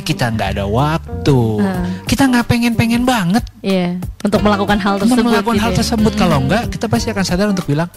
kita 0.00 0.28
nggak 0.28 0.56
ada 0.56 0.64
waktu, 0.64 1.40
Hmm. 1.60 1.84
kita 2.04 2.26
nggak 2.26 2.46
pengen-pengen 2.46 3.02
banget 3.02 3.44
Iya, 3.60 3.96
untuk 4.20 4.40
melakukan 4.40 4.76
hal 4.76 4.94
tersebut. 4.98 5.24
melakukan 5.24 5.56
gitu 5.56 5.64
hal 5.64 5.72
ya. 5.72 5.78
tersebut. 5.78 6.12
Kalau 6.14 6.36
enggak, 6.38 6.62
kita 6.68 6.86
pasti 6.86 7.08
akan 7.08 7.24
sadar 7.24 7.46
untuk 7.48 7.64
bilang, 7.64 7.88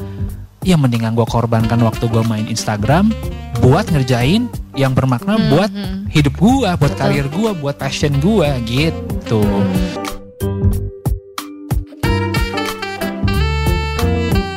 ya 0.61 0.75
mendingan 0.75 1.11
gue 1.11 1.25
korbankan 1.25 1.79
waktu 1.81 2.05
gue 2.05 2.23
main 2.23 2.45
Instagram 2.45 3.11
buat 3.59 3.88
ngerjain 3.88 4.47
yang 4.73 4.91
bermakna 4.91 5.36
Hmm, 5.36 5.50
buat 5.50 5.71
hmm. 5.71 6.09
hidup 6.09 6.36
gue, 6.36 6.70
buat 6.70 6.77
Betul. 6.79 7.00
karir 7.00 7.25
gue, 7.27 7.50
buat 7.57 7.75
passion 7.75 8.13
gue 8.17 8.49
gitu. 8.63 9.41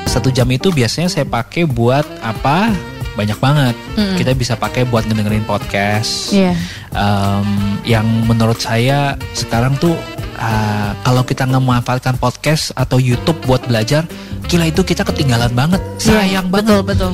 Satu 0.07 0.33
jam 0.33 0.49
itu 0.49 0.73
biasanya 0.73 1.13
saya 1.13 1.27
pakai 1.29 1.69
buat 1.69 2.07
apa? 2.25 2.73
Banyak 3.17 3.39
banget. 3.41 3.75
Mm-mm. 3.97 4.17
Kita 4.21 4.37
bisa 4.37 4.55
pakai 4.55 4.85
buat 4.85 5.09
ngedengerin 5.09 5.49
podcast. 5.49 6.37
Iya. 6.37 6.53
Em, 6.93 7.49
yang 7.89 8.05
menurut 8.29 8.61
saya 8.61 9.17
sekarang 9.33 9.75
tuh 9.81 9.97
uh, 10.37 10.91
kalau 11.01 11.25
kita 11.25 11.49
memanfaatkan 11.49 12.21
podcast 12.21 12.77
atau 12.77 13.01
YouTube 13.01 13.41
buat 13.49 13.65
belajar, 13.65 14.05
gila 14.47 14.69
itu 14.69 14.85
kita 14.85 15.03
ketinggalan 15.03 15.51
banget. 15.57 15.81
Sayang 15.97 16.29
Iya, 16.29 16.41
banget. 16.45 16.65
Betul, 16.69 16.81
betul. 16.85 17.13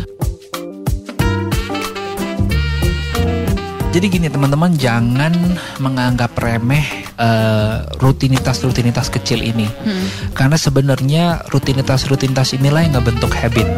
Jadi 3.92 4.06
gini 4.08 4.32
teman-teman 4.32 4.72
jangan 4.80 5.36
menganggap 5.76 6.32
remeh 6.40 7.04
uh, 7.20 7.84
rutinitas-rutinitas 8.00 9.12
kecil 9.12 9.44
ini. 9.44 9.68
Hmm. 9.68 10.32
Karena 10.32 10.56
sebenarnya 10.56 11.44
rutinitas-rutinitas 11.52 12.56
inilah 12.56 12.88
yang 12.88 12.96
ngebentuk 12.96 13.28
habit. 13.36 13.68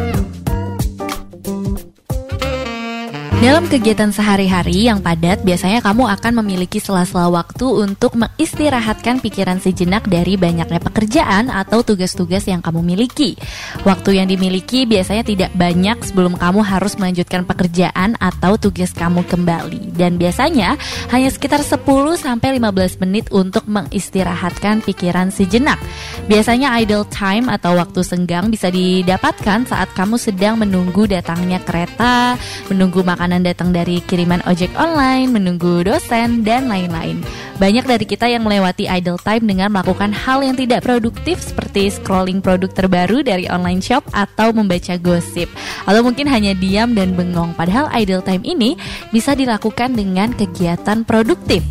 Dalam 3.35 3.67
kegiatan 3.67 4.15
sehari-hari 4.15 4.87
yang 4.87 5.03
padat, 5.03 5.43
biasanya 5.43 5.83
kamu 5.83 6.07
akan 6.07 6.39
memiliki 6.39 6.79
sela-sela 6.79 7.27
waktu 7.27 7.67
untuk 7.67 8.15
mengistirahatkan 8.15 9.19
pikiran 9.19 9.59
sejenak 9.59 10.07
dari 10.07 10.39
banyaknya 10.39 10.79
pekerjaan 10.79 11.51
atau 11.51 11.83
tugas-tugas 11.83 12.47
yang 12.47 12.63
kamu 12.63 12.95
miliki. 12.95 13.35
Waktu 13.83 14.23
yang 14.23 14.31
dimiliki 14.31 14.87
biasanya 14.87 15.27
tidak 15.27 15.51
banyak 15.51 15.99
sebelum 16.07 16.39
kamu 16.39 16.63
harus 16.63 16.95
melanjutkan 16.95 17.43
pekerjaan 17.43 18.15
atau 18.23 18.55
tugas 18.55 18.95
kamu 18.95 19.27
kembali. 19.27 19.91
Dan 19.91 20.15
biasanya 20.15 20.79
hanya 21.11 21.27
sekitar 21.27 21.59
10 21.59 21.83
sampai 22.15 22.55
15 22.55 23.03
menit 23.03 23.27
untuk 23.35 23.67
mengistirahatkan 23.67 24.79
pikiran 24.79 25.27
sejenak. 25.27 25.77
Biasanya 26.31 26.79
idle 26.79 27.03
time 27.11 27.51
atau 27.51 27.75
waktu 27.75 27.99
senggang 27.99 28.47
bisa 28.47 28.71
didapatkan 28.71 29.67
saat 29.67 29.91
kamu 29.91 30.15
sedang 30.15 30.55
menunggu 30.55 31.03
datangnya 31.03 31.59
kereta, 31.59 32.39
menunggu 32.71 33.03
makanan 33.25 33.41
datang 33.41 33.73
dari 33.73 34.05
kiriman 34.05 34.37
ojek 34.45 34.69
online, 34.77 35.33
menunggu 35.33 35.81
dosen, 35.81 36.45
dan 36.45 36.69
lain-lain. 36.69 37.25
Banyak 37.57 37.89
dari 37.89 38.05
kita 38.05 38.29
yang 38.29 38.45
melewati 38.45 38.85
idle 38.85 39.17
time 39.17 39.49
dengan 39.49 39.73
melakukan 39.73 40.13
hal 40.13 40.45
yang 40.45 40.53
tidak 40.53 40.85
produktif 40.85 41.41
seperti 41.41 41.89
scrolling 41.89 42.37
produk 42.37 42.69
terbaru 42.69 43.25
dari 43.25 43.49
online 43.49 43.81
shop 43.81 44.05
atau 44.13 44.53
membaca 44.53 44.93
gosip. 45.01 45.49
Atau 45.89 46.05
mungkin 46.05 46.29
hanya 46.29 46.53
diam 46.53 46.93
dan 46.93 47.17
bengong. 47.17 47.57
Padahal 47.57 47.89
idle 47.97 48.21
time 48.21 48.45
ini 48.45 48.77
bisa 49.09 49.33
dilakukan 49.33 49.97
dengan 49.97 50.29
kegiatan 50.29 51.01
produktif. 51.01 51.65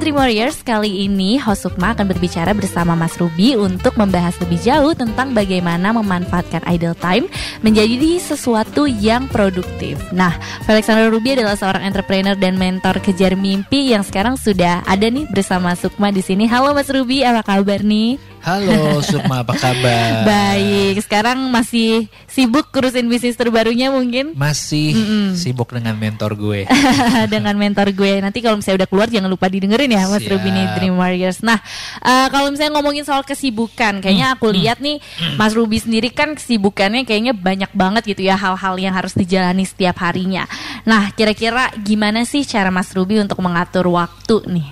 Dream 0.00 0.16
Warriors, 0.16 0.64
kali 0.64 1.04
ini 1.04 1.36
host 1.36 1.68
Sukma 1.68 1.92
akan 1.92 2.08
berbicara 2.08 2.56
bersama 2.56 2.96
Mas 2.96 3.20
Ruby 3.20 3.52
untuk 3.52 4.00
membahas 4.00 4.32
lebih 4.40 4.56
jauh 4.64 4.96
tentang 4.96 5.36
bagaimana 5.36 5.92
memanfaatkan 5.92 6.64
idle 6.72 6.96
time 6.96 7.28
menjadi 7.60 8.16
sesuatu 8.16 8.88
yang 8.88 9.28
produktif. 9.28 10.00
Nah, 10.08 10.40
Alexander 10.64 11.12
Ruby 11.12 11.36
adalah 11.36 11.52
seorang 11.52 11.84
entrepreneur 11.84 12.32
dan 12.32 12.56
mentor 12.56 12.96
kejar 13.04 13.36
mimpi 13.36 13.92
yang 13.92 14.00
sekarang 14.00 14.40
sudah 14.40 14.80
ada 14.88 15.04
nih 15.04 15.28
bersama 15.28 15.76
Sukma 15.76 16.08
di 16.08 16.24
sini. 16.24 16.48
Halo 16.48 16.72
Mas 16.72 16.88
Ruby, 16.88 17.20
apa 17.20 17.44
kabar 17.44 17.84
nih? 17.84 18.16
Halo 18.40 19.04
Sukma 19.04 19.44
apa 19.44 19.52
kabar? 19.52 20.24
Baik, 20.24 20.96
sekarang 21.04 21.36
masih 21.52 22.08
sibuk 22.24 22.72
kurusin 22.72 23.04
bisnis 23.04 23.36
terbarunya 23.36 23.92
mungkin? 23.92 24.32
Masih 24.32 24.96
Mm-mm. 24.96 25.26
sibuk 25.36 25.68
dengan 25.76 25.92
mentor 25.92 26.32
gue. 26.40 26.64
dengan 27.34 27.52
mentor 27.60 27.92
gue. 27.92 28.16
Nanti 28.24 28.40
kalau 28.40 28.56
misalnya 28.56 28.84
udah 28.84 28.88
keluar 28.88 29.08
jangan 29.12 29.28
lupa 29.28 29.44
didengerin 29.52 29.92
ya 29.92 30.08
Mas 30.08 30.24
Siap. 30.24 30.40
Nih 30.40 30.66
Dream 30.72 30.96
Warriors. 30.96 31.44
Nah, 31.44 31.60
eh, 32.00 32.26
kalau 32.32 32.48
misalnya 32.48 32.80
ngomongin 32.80 33.04
soal 33.04 33.28
kesibukan, 33.28 34.00
kayaknya 34.00 34.32
aku 34.32 34.48
lihat 34.48 34.80
nih 34.80 35.04
Mas 35.36 35.52
Ruby 35.52 35.76
sendiri 35.76 36.08
kan 36.08 36.32
kesibukannya 36.32 37.04
kayaknya 37.04 37.36
banyak 37.36 37.68
banget 37.76 38.16
gitu 38.16 38.24
ya 38.24 38.40
hal-hal 38.40 38.80
yang 38.80 38.96
harus 38.96 39.12
dijalani 39.12 39.68
setiap 39.68 40.00
harinya. 40.00 40.48
Nah, 40.88 41.12
kira-kira 41.12 41.76
gimana 41.76 42.24
sih 42.24 42.48
cara 42.48 42.72
Mas 42.72 42.88
Ruby 42.96 43.20
untuk 43.20 43.36
mengatur 43.44 43.84
waktu 43.92 44.48
nih? 44.48 44.68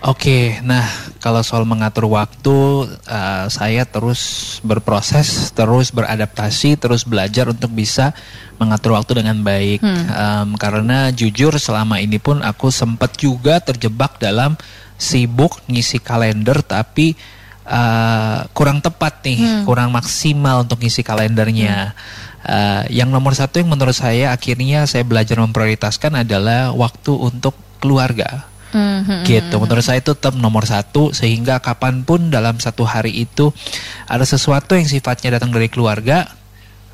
Oke, 0.00 0.62
nah 0.64 0.86
kalau 1.20 1.44
soal 1.44 1.68
mengatur 1.68 2.08
waktu, 2.08 2.88
uh, 3.04 3.46
saya 3.52 3.84
terus 3.84 4.56
berproses, 4.64 5.52
terus 5.52 5.92
beradaptasi, 5.92 6.80
terus 6.80 7.04
belajar 7.04 7.52
untuk 7.52 7.68
bisa 7.76 8.16
mengatur 8.56 8.96
waktu 8.96 9.20
dengan 9.20 9.44
baik. 9.44 9.84
Hmm. 9.84 10.04
Um, 10.08 10.48
karena 10.56 11.12
jujur 11.12 11.60
selama 11.60 12.00
ini 12.00 12.16
pun 12.16 12.40
aku 12.40 12.72
sempat 12.72 13.20
juga 13.20 13.60
terjebak 13.60 14.16
dalam 14.16 14.56
sibuk 14.96 15.60
ngisi 15.68 16.00
kalender, 16.00 16.64
tapi 16.64 17.12
uh, 17.68 18.48
kurang 18.56 18.80
tepat 18.80 19.20
nih, 19.20 19.38
Hmm. 19.44 19.64
kurang 19.68 19.92
maksimal 19.92 20.64
untuk 20.64 20.80
ngisi 20.80 21.04
kalendernya. 21.04 21.92
Uh, 22.40 22.88
yang 22.88 23.12
nomor 23.12 23.36
satu 23.36 23.60
yang 23.60 23.68
menurut 23.68 23.92
saya 23.92 24.32
akhirnya 24.32 24.88
saya 24.88 25.04
belajar 25.04 25.36
memprioritaskan 25.36 26.24
adalah 26.24 26.72
waktu 26.72 27.12
untuk 27.12 27.52
keluarga 27.76 28.49
Mhm. 28.70 29.26
gitu 29.26 29.56
menurut 29.58 29.82
saya 29.82 29.98
itu 29.98 30.14
tetap 30.14 30.34
nomor 30.34 30.62
satu 30.64 31.10
sehingga 31.10 31.58
kapan 31.58 32.02
pun 32.02 32.30
dalam 32.30 32.56
satu 32.56 32.86
hari 32.86 33.12
itu 33.26 33.50
ada 34.06 34.22
sesuatu 34.22 34.78
yang 34.78 34.86
sifatnya 34.86 35.38
datang 35.38 35.50
dari 35.50 35.66
keluarga 35.66 36.30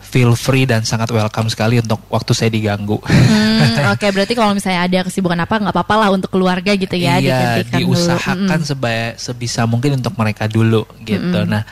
feel 0.00 0.32
free 0.38 0.64
dan 0.64 0.86
sangat 0.86 1.10
welcome 1.10 1.50
sekali 1.50 1.76
untuk 1.76 1.98
waktu 2.08 2.32
saya 2.32 2.48
diganggu 2.48 2.96
Hmm, 3.04 3.90
Oke, 3.96 4.08
berarti 4.12 4.32
kalau 4.36 4.52
misalnya 4.52 4.84
ada 4.86 4.98
kesibukan 5.08 5.36
apa 5.36 5.58
nggak 5.58 5.74
apa-apa 5.74 5.94
lah 5.96 6.08
untuk 6.12 6.28
keluarga 6.30 6.72
gitu 6.72 6.92
ya, 6.94 7.18
iya 7.18 7.60
dulu. 7.64 7.96
diusahakan 7.96 8.60
Mm-mm. 8.62 8.68
sebaya, 8.68 9.06
sebisa 9.16 9.64
mungkin 9.64 9.98
untuk 9.98 10.14
mereka 10.16 10.46
dulu 10.46 10.84
gitu 11.02 11.40
Mm-mm. 11.44 11.50
nah 11.50 11.62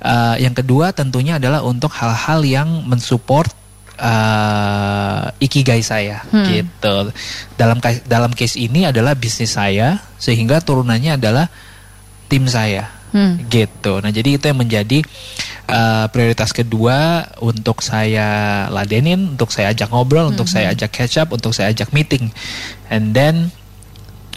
eh, 0.00 0.42
yang 0.42 0.54
kedua 0.56 0.90
tentunya 0.90 1.36
adalah 1.38 1.60
untuk 1.62 1.90
hal-hal 1.94 2.40
yang 2.42 2.68
mensupport 2.86 3.50
eh, 3.96 5.22
ikigai 5.40 5.82
saya 5.82 6.22
Hmm. 6.30 6.46
gitu 6.50 7.14
dalam 7.54 7.78
dalam 8.04 8.30
case 8.34 8.58
ini 8.58 8.86
adalah 8.88 9.14
bisnis 9.14 9.54
saya 9.54 10.02
sehingga 10.18 10.58
turunannya 10.62 11.16
adalah 11.18 11.46
tim 12.26 12.48
saya 12.48 12.90
Hmm. 13.14 13.46
gitu. 13.46 14.02
Nah 14.02 14.10
jadi 14.10 14.34
itu 14.34 14.44
yang 14.50 14.58
menjadi 14.58 14.98
uh, 15.70 16.10
prioritas 16.10 16.50
kedua 16.50 17.22
untuk 17.38 17.78
saya 17.78 18.66
ladenin, 18.74 19.38
untuk 19.38 19.54
saya 19.54 19.70
ajak 19.70 19.94
ngobrol, 19.94 20.34
untuk 20.34 20.50
Mm-hmm. 20.50 20.66
saya 20.66 20.74
ajak 20.74 20.90
catch 20.90 21.16
up, 21.22 21.30
untuk 21.30 21.54
saya 21.54 21.70
ajak 21.70 21.94
meeting, 21.94 22.34
and 22.90 23.14
then 23.14 23.54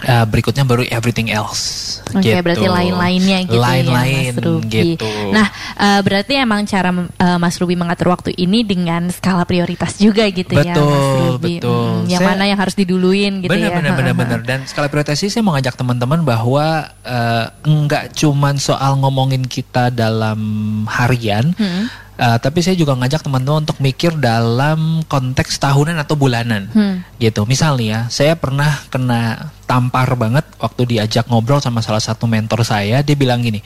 uh, 0.03 0.25
berikutnya 0.25 0.61
baru 0.61 0.83
everything 0.87 1.29
else. 1.29 1.97
Oke, 2.07 2.23
gitu. 2.23 2.39
berarti 2.39 2.65
lain-lainnya 2.65 3.37
gitu 3.43 3.59
Lain-lain 3.59 4.31
ya 4.31 4.31
Mas 4.31 4.39
Ruby. 4.39 4.95
gitu. 4.95 5.09
Nah, 5.29 5.47
eh, 5.75 5.99
berarti 5.99 6.33
emang 6.35 6.63
cara 6.63 6.89
eh, 6.95 7.35
Mas 7.35 7.59
Ruby 7.59 7.75
mengatur 7.75 8.07
waktu 8.09 8.31
ini 8.33 8.63
dengan 8.63 9.11
skala 9.11 9.43
prioritas 9.43 9.99
juga 9.99 10.23
gitu 10.31 10.55
ya 10.55 10.71
Mas 10.71 10.71
Betul, 10.71 10.95
Ruby. 11.35 11.53
betul. 11.59 11.89
Mm, 11.99 12.07
yang 12.07 12.21
Saya- 12.23 12.29
mana 12.31 12.43
yang 12.45 12.59
harus 12.59 12.75
diduluin 12.75 13.33
gitu 13.41 13.51
benar, 13.51 13.69
ya. 13.69 13.75
benar, 13.75 13.91
benar, 13.93 14.13
benar. 14.23 14.39
Dan 14.41 14.59
skala 14.63 14.87
prioritas 14.87 15.19
ini 15.19 15.29
saya 15.29 15.43
mau 15.43 15.53
ngajak 15.53 15.75
teman-teman 15.75 16.19
bahwa 16.23 16.65
uh, 17.03 17.45
enggak 17.63 18.15
cuman 18.15 18.55
soal 18.55 18.95
ngomongin 18.97 19.43
kita 19.43 19.89
dalam 19.89 20.39
harian, 20.87 21.51
Hmm. 21.53 21.91
Uh, 22.17 22.37
tapi 22.41 22.65
saya 22.65 22.73
juga 22.73 22.97
ngajak 22.97 23.23
teman-teman 23.23 23.63
untuk 23.63 23.77
mikir 23.79 24.17
dalam 24.17 25.05
konteks 25.05 25.61
tahunan 25.61 25.97
atau 26.01 26.17
bulanan. 26.17 26.67
Hmm. 26.73 27.05
gitu. 27.21 27.45
Misal 27.45 27.77
nih 27.77 27.89
ya, 27.93 28.01
saya 28.09 28.33
pernah 28.35 28.83
kena 28.89 29.53
tampar 29.69 30.13
banget 30.17 30.45
waktu 30.57 30.97
diajak 30.97 31.29
ngobrol 31.29 31.61
sama 31.61 31.79
salah 31.85 32.01
satu 32.01 32.25
mentor 32.25 32.65
saya. 32.65 33.05
Dia 33.05 33.15
bilang 33.15 33.41
gini, 33.41 33.61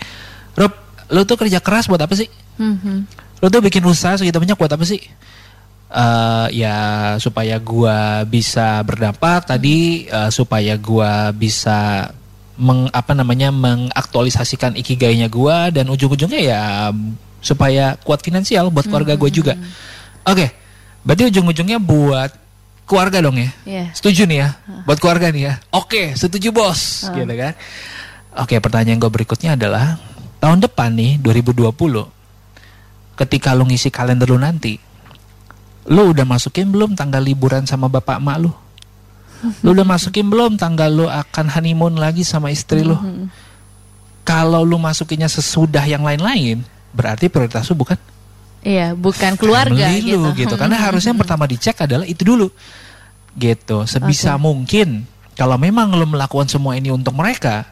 Rob, 0.56 0.72
lu 1.12 1.24
tuh 1.24 1.40
kerja 1.40 1.64
keras 1.64 1.88
buat 1.88 2.00
apa 2.00 2.14
sih? 2.14 2.28
Hmm. 2.60 3.08
Lu 3.42 3.48
tuh 3.50 3.64
bikin 3.64 3.82
usaha 3.88 4.16
segitu 4.20 4.38
banyak 4.38 4.60
buat 4.60 4.72
apa 4.72 4.86
sih? 4.86 5.02
Eh 5.92 6.48
ya 6.56 6.78
supaya 7.20 7.60
gua 7.60 8.24
bisa 8.24 8.80
berdampak 8.86 9.44
tadi, 9.50 10.08
eh, 10.08 10.32
supaya 10.32 10.80
gua 10.80 11.36
bisa 11.36 12.08
meng, 12.56 12.88
apa 12.96 13.12
namanya 13.12 13.52
mengaktualisasikan 13.52 14.78
ikigainya 14.80 15.28
gua 15.28 15.68
dan 15.68 15.92
ujung-ujungnya 15.92 16.42
ya 16.42 16.64
supaya 17.42 17.98
kuat 18.06 18.22
finansial 18.22 18.70
buat 18.70 18.86
keluarga 18.88 19.18
gue 19.18 19.30
juga. 19.34 19.54
Oke, 20.24 20.54
berarti 21.02 21.34
ujung-ujungnya 21.34 21.82
buat 21.82 22.32
keluarga 22.86 23.20
dong 23.20 23.42
ya. 23.42 23.50
Iya. 23.66 23.86
Setuju 23.98 24.30
nih 24.30 24.38
ya, 24.46 24.50
buat 24.86 25.02
keluarga 25.02 25.34
nih 25.34 25.44
ya. 25.50 25.54
Oke, 25.74 26.14
setuju 26.16 26.54
bos, 26.54 27.10
Heeh. 27.10 27.26
gitu 27.26 27.34
kan. 27.34 27.54
Oke, 28.40 28.56
pertanyaan 28.64 29.02
gue 29.02 29.12
berikutnya 29.12 29.60
adalah 29.60 30.00
tahun 30.40 30.64
depan 30.64 30.94
nih 30.96 31.20
2020, 31.20 31.76
ketika 33.20 33.52
lu 33.52 33.68
ngisi 33.68 33.92
kalender 33.92 34.30
lu 34.30 34.40
nanti, 34.40 34.80
Lu 35.90 36.14
udah 36.14 36.26
masukin 36.28 36.70
belum 36.70 36.94
tanggal 36.94 37.24
liburan 37.26 37.66
sama 37.66 37.90
bapak 37.90 38.22
emak 38.22 38.38
lu? 38.46 38.52
Lu 39.66 39.74
udah 39.74 39.82
masukin 39.82 40.30
belum 40.30 40.54
tanggal 40.54 40.94
lu 40.94 41.10
akan 41.10 41.50
honeymoon 41.50 41.98
lagi 41.98 42.22
sama 42.22 42.54
istri 42.54 42.86
lu? 42.86 42.94
Kalau 44.22 44.62
lu 44.62 44.78
masukinnya 44.78 45.26
sesudah 45.26 45.82
yang 45.90 46.06
lain-lain, 46.06 46.62
berarti 46.92 47.28
prioritas 47.28 47.68
lu 47.68 47.76
bukan 47.80 47.98
Iya, 48.62 48.94
bukan 48.94 49.34
keluarga 49.42 49.90
family 49.90 50.14
gitu. 50.14 50.22
lu 50.22 50.30
gitu. 50.38 50.54
Karena 50.54 50.78
harusnya 50.78 51.18
yang 51.18 51.22
pertama 51.26 51.50
dicek 51.50 51.82
adalah 51.82 52.06
itu 52.06 52.22
dulu. 52.22 52.46
Gitu. 53.34 53.90
Sebisa 53.90 54.38
Oke. 54.38 54.42
mungkin 54.46 55.10
kalau 55.34 55.58
memang 55.58 55.90
lu 55.98 56.06
melakukan 56.06 56.46
semua 56.46 56.78
ini 56.78 56.94
untuk 56.94 57.18
mereka, 57.18 57.66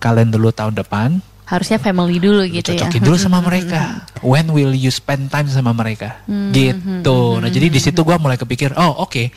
kalian 0.00 0.32
dulu 0.32 0.48
tahun 0.52 0.72
depan 0.72 1.20
Harusnya 1.46 1.78
family 1.78 2.18
dulu 2.18 2.42
lu 2.42 2.50
gitu 2.50 2.74
ya. 2.74 2.88
cocokin 2.88 3.02
dulu 3.04 3.16
sama 3.20 3.38
mereka. 3.52 4.02
When 4.18 4.50
will 4.50 4.72
you 4.72 4.90
spend 4.90 5.28
time 5.28 5.46
sama 5.46 5.70
mereka? 5.70 6.18
Hmm, 6.26 6.50
Gitu. 6.50 7.20
Nah, 7.38 7.52
jadi 7.52 7.70
di 7.70 7.78
situ 7.78 8.02
gua 8.02 8.18
mulai 8.18 8.34
kepikir, 8.34 8.74
oh 8.74 9.04
oke. 9.04 9.30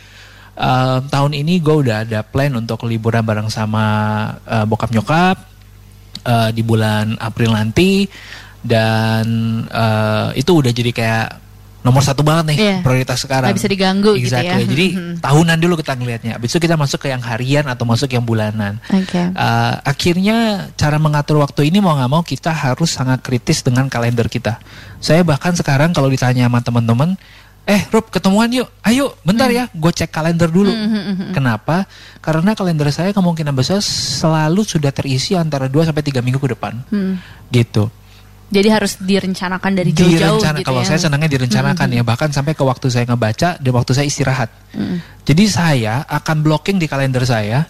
Um, 0.60 1.06
tahun 1.08 1.32
ini 1.40 1.64
gue 1.64 1.72
udah 1.72 2.04
ada 2.04 2.20
plan 2.20 2.52
untuk 2.52 2.84
liburan 2.84 3.24
bareng 3.24 3.48
sama 3.48 3.84
uh, 4.44 4.66
bokap 4.68 4.92
nyokap 4.92 5.38
uh, 6.26 6.50
di 6.52 6.60
bulan 6.64 7.16
April 7.16 7.56
nanti 7.56 8.10
dan 8.62 9.26
uh, 9.68 10.30
itu 10.36 10.52
udah 10.52 10.72
jadi 10.72 10.92
kayak 10.92 11.28
nomor 11.80 12.04
satu 12.04 12.28
banget 12.28 12.52
nih 12.52 12.58
Iya. 12.60 12.78
prioritas 12.84 13.24
sekarang. 13.24 13.56
Nggak 13.56 13.60
bisa 13.64 13.72
diganggu 13.72 14.12
gitu 14.20 14.36
ya. 14.36 14.44
Exactly. 14.44 14.64
Jadi 14.68 14.88
Mhm. 15.00 15.14
tahunan 15.26 15.58
dulu 15.58 15.74
kita 15.80 15.96
ngelihatnya. 15.96 16.32
Habis 16.36 16.52
itu 16.52 16.60
kita 16.60 16.76
masuk 16.76 17.00
ke 17.00 17.08
yang 17.08 17.24
harian 17.24 17.66
atau 17.72 17.88
masuk 17.88 18.12
yang 18.12 18.28
bulanan. 18.28 18.84
Oke. 18.92 19.16
Uh, 19.32 19.80
akhirnya 19.88 20.68
cara 20.76 21.00
mengatur 21.00 21.40
waktu 21.40 21.72
ini 21.72 21.80
mau 21.80 21.96
nggak 21.96 22.12
mau 22.12 22.20
kita 22.20 22.52
harus 22.52 22.92
sangat 22.92 23.24
kritis 23.24 23.64
dengan 23.64 23.88
kalender 23.88 24.28
kita. 24.28 24.60
Saya 25.00 25.24
bahkan 25.24 25.56
sekarang 25.56 25.96
kalau 25.96 26.12
ditanya 26.12 26.52
sama 26.52 26.60
teman-teman, 26.60 27.16
eh 27.64 27.88
Rob 27.96 28.12
ketemuan 28.12 28.52
yuk, 28.52 28.68
ayo 28.84 29.16
bentar 29.24 29.48
ya, 29.48 29.72
gue 29.72 29.92
cek 29.96 30.12
kalender 30.12 30.52
dulu. 30.52 30.68
Hmm, 30.68 31.32
Kenapa? 31.32 31.88
Karena 32.20 32.60
kalender 32.60 32.92
saya 32.92 33.16
kemungkinan 33.16 33.56
besar 33.56 33.80
selalu 33.80 34.68
sudah 34.68 34.92
terisi 34.92 35.32
antara 35.40 35.72
2 35.72 35.88
sampai 35.88 36.04
3 36.04 36.20
minggu 36.20 36.44
ke 36.44 36.60
depan. 36.60 36.76
Hmm. 36.92 37.24
Gitu. 37.48 37.88
Jadi 38.50 38.68
harus 38.68 38.98
direncanakan 38.98 39.72
dari 39.78 39.94
jauh-jauh 39.94 40.42
Direncana, 40.42 40.58
gitu 40.58 40.68
kalau 40.74 40.82
ya. 40.82 40.88
saya 40.90 41.00
senangnya 41.06 41.30
direncanakan 41.30 41.88
ya, 41.94 42.02
bahkan 42.02 42.30
sampai 42.34 42.58
ke 42.58 42.64
waktu 42.66 42.90
saya 42.90 43.06
ngebaca 43.06 43.62
dan 43.62 43.72
waktu 43.78 43.92
saya 43.94 44.06
istirahat. 44.10 44.50
Mm. 44.74 44.98
Jadi 45.22 45.44
saya 45.46 46.02
akan 46.10 46.42
blocking 46.42 46.82
di 46.82 46.90
kalender 46.90 47.22
saya 47.24 47.70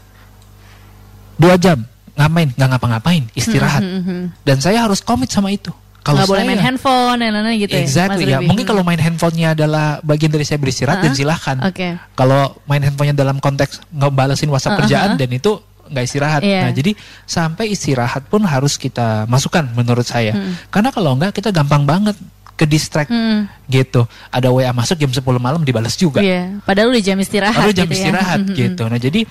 dua 1.35 1.55
jam 1.55 1.83
ngapain 2.15 2.51
nggak 2.51 2.69
ngapa-ngapain 2.75 3.23
istirahat 3.31 3.79
Mhm. 3.79 4.43
dan 4.43 4.57
saya 4.59 4.83
harus 4.83 4.99
komit 4.99 5.31
sama 5.31 5.51
itu. 5.51 5.71
Kalau 5.99 6.23
Nggak 6.23 6.31
boleh 6.31 6.43
main 6.47 6.63
handphone 6.63 7.19
dan 7.19 7.29
lain-lain 7.35 7.59
gitu 7.59 7.75
exactly 7.75 8.23
ya. 8.27 8.39
ya, 8.39 8.47
mungkin 8.47 8.63
kalau 8.63 8.87
main 8.87 8.97
handphonenya 8.97 9.51
adalah 9.51 9.99
bagian 9.99 10.31
dari 10.31 10.47
saya 10.47 10.55
beristirahat 10.57 11.03
dan 11.03 11.11
Uh-uh. 11.11 11.19
silahkan. 11.19 11.57
Oke. 11.63 11.95
Kalau 12.15 12.55
main 12.65 12.79
handphonenya 12.81 13.15
dalam 13.19 13.37
konteks 13.37 13.83
ngebalesin 13.91 14.47
WhatsApp 14.47 14.79
Uh-uh. 14.79 14.87
kerjaan 14.87 15.09
dan 15.19 15.29
itu 15.29 15.59
nggak 15.89 16.05
istirahat. 16.05 16.41
Iya. 16.41 16.69
Nah 16.69 16.71
jadi 16.71 16.91
sampai 17.25 17.73
istirahat 17.73 18.29
pun 18.29 18.45
harus 18.45 18.77
kita 18.77 19.25
masukkan 19.25 19.65
menurut 19.73 20.05
saya. 20.05 20.31
Hmm. 20.31 20.53
Karena 20.69 20.89
kalau 20.89 21.17
enggak 21.17 21.35
kita 21.35 21.49
gampang 21.49 21.83
banget 21.83 22.15
ke 22.53 22.67
distract 22.67 23.07
Hmm. 23.07 23.47
gitu. 23.71 24.03
Ada 24.27 24.51
WA 24.51 24.67
masuk 24.75 24.99
jam 24.99 25.07
10 25.07 25.39
malam 25.39 25.63
dibalas 25.63 25.95
juga. 25.95 26.19
Iya, 26.19 26.59
padahal 26.67 26.91
udah 26.91 26.99
jam 26.99 27.15
istirahat 27.15 27.55
Baru 27.55 27.71
jam 27.71 27.87
gitu 27.87 27.95
ya. 27.95 27.99
istirahat 28.03 28.39
Mhm. 28.43 28.51
gitu. 28.51 28.83
Nah 28.83 28.99
jadi 28.99 29.21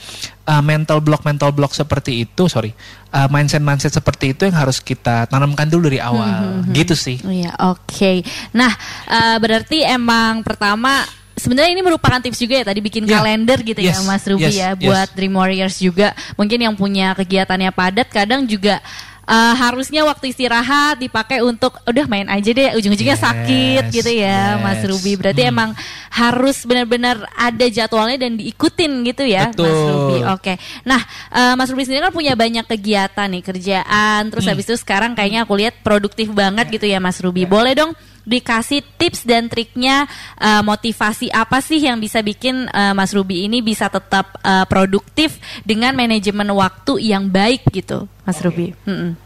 uh, 0.49 0.63
mental 0.65 1.05
block 1.05 1.29
mental 1.29 1.53
block 1.53 1.77
seperti 1.77 2.25
itu, 2.25 2.49
sorry, 2.49 2.73
uh, 3.13 3.29
mindset 3.29 3.61
mindset 3.61 3.93
seperti 3.93 4.33
itu 4.33 4.49
yang 4.49 4.57
harus 4.57 4.81
kita 4.81 5.29
tanamkan 5.29 5.69
dulu 5.69 5.93
dari 5.93 6.01
awal, 6.01 6.65
gitu 6.73 6.97
sih. 6.97 7.21
Iya, 7.21 7.53
oke. 7.69 8.25
Nah, 8.57 8.73
eh, 9.05 9.37
berarti 9.37 9.85
emang 9.85 10.41
pertama 10.41 11.05
sebenarnya 11.39 11.71
ini 11.73 11.81
merupakan 11.81 12.19
tips 12.19 12.37
juga 12.37 12.61
ya 12.61 12.65
tadi 12.67 12.79
bikin 12.79 13.07
Ya. 13.07 13.19
kalender 13.19 13.59
gitu 13.63 13.81
ya 13.81 13.95
Yes, 13.95 14.05
Mas 14.05 14.23
Ruby 14.23 14.51
yes, 14.51 14.55
ya 14.55 14.69
yes. 14.75 14.83
buat 14.83 15.09
Dream 15.15 15.35
Warriors 15.35 15.77
juga. 15.79 16.13
Mungkin 16.35 16.59
yang 16.61 16.75
punya 16.75 17.15
kegiatannya 17.15 17.71
padat 17.71 18.11
kadang 18.11 18.45
juga 18.45 18.83
eh, 19.25 19.55
harusnya 19.61 20.09
waktu 20.09 20.33
istirahat 20.33 20.99
dipakai 20.99 21.45
untuk 21.45 21.77
udah 21.85 22.09
main 22.09 22.25
aja 22.27 22.49
deh 22.49 22.73
ujung-ujungnya 22.75 23.13
Yes, 23.13 23.21
sakit 23.21 23.83
gitu 23.93 24.09
ya 24.09 24.57
Mas 24.57 24.81
yes. 24.81 24.89
Ruby. 24.89 25.13
Berarti 25.15 25.43
Hmm. 25.45 25.53
emang 25.53 25.71
harus 26.09 26.65
benar-benar 26.65 27.29
ada 27.37 27.67
jadwalnya 27.69 28.17
dan 28.17 28.41
diikutin 28.41 28.89
gitu 29.05 29.29
ya 29.29 29.53
Mas 29.53 29.61
Betul. 29.61 29.69
Ruby. 29.69 30.19
Oke. 30.33 30.53
Nah, 30.83 31.05
eh, 31.29 31.55
Mas 31.55 31.69
Ruby 31.69 31.85
sendiri 31.85 32.03
kan 32.03 32.15
punya 32.17 32.33
banyak 32.33 32.65
kegiatan 32.65 33.29
nih, 33.29 33.45
kerjaan, 33.45 34.33
terus 34.33 34.49
Hmm. 34.49 34.57
habis 34.57 34.65
itu 34.65 34.77
sekarang 34.81 35.13
kayaknya 35.13 35.45
aku 35.45 35.61
lihat 35.61 35.77
produktif 35.85 36.33
banget 36.33 36.73
gitu 36.73 36.89
ya 36.89 36.97
Mas 36.97 37.21
Ruby. 37.21 37.45
Boleh 37.45 37.77
dong 37.77 37.93
dikasih 38.29 38.85
tips 39.01 39.25
dan 39.25 39.49
triknya 39.49 40.05
eh, 40.37 40.61
motivasi 40.61 41.33
apa 41.33 41.65
sih 41.65 41.81
yang 41.81 41.97
bisa 41.97 42.21
bikin 42.21 42.69
eh, 42.69 42.93
Mas 42.93 43.17
Ruby 43.17 43.49
ini 43.49 43.65
bisa 43.65 43.89
tetap 43.89 44.37
eh, 44.45 44.69
produktif 44.69 45.41
dengan 45.65 45.97
manajemen 45.97 46.53
waktu 46.53 47.01
yang 47.01 47.33
baik 47.33 47.65
gitu, 47.73 48.05
Mas 48.29 48.39
Ruby. 48.45 48.77
Mm-mm. 48.85 49.17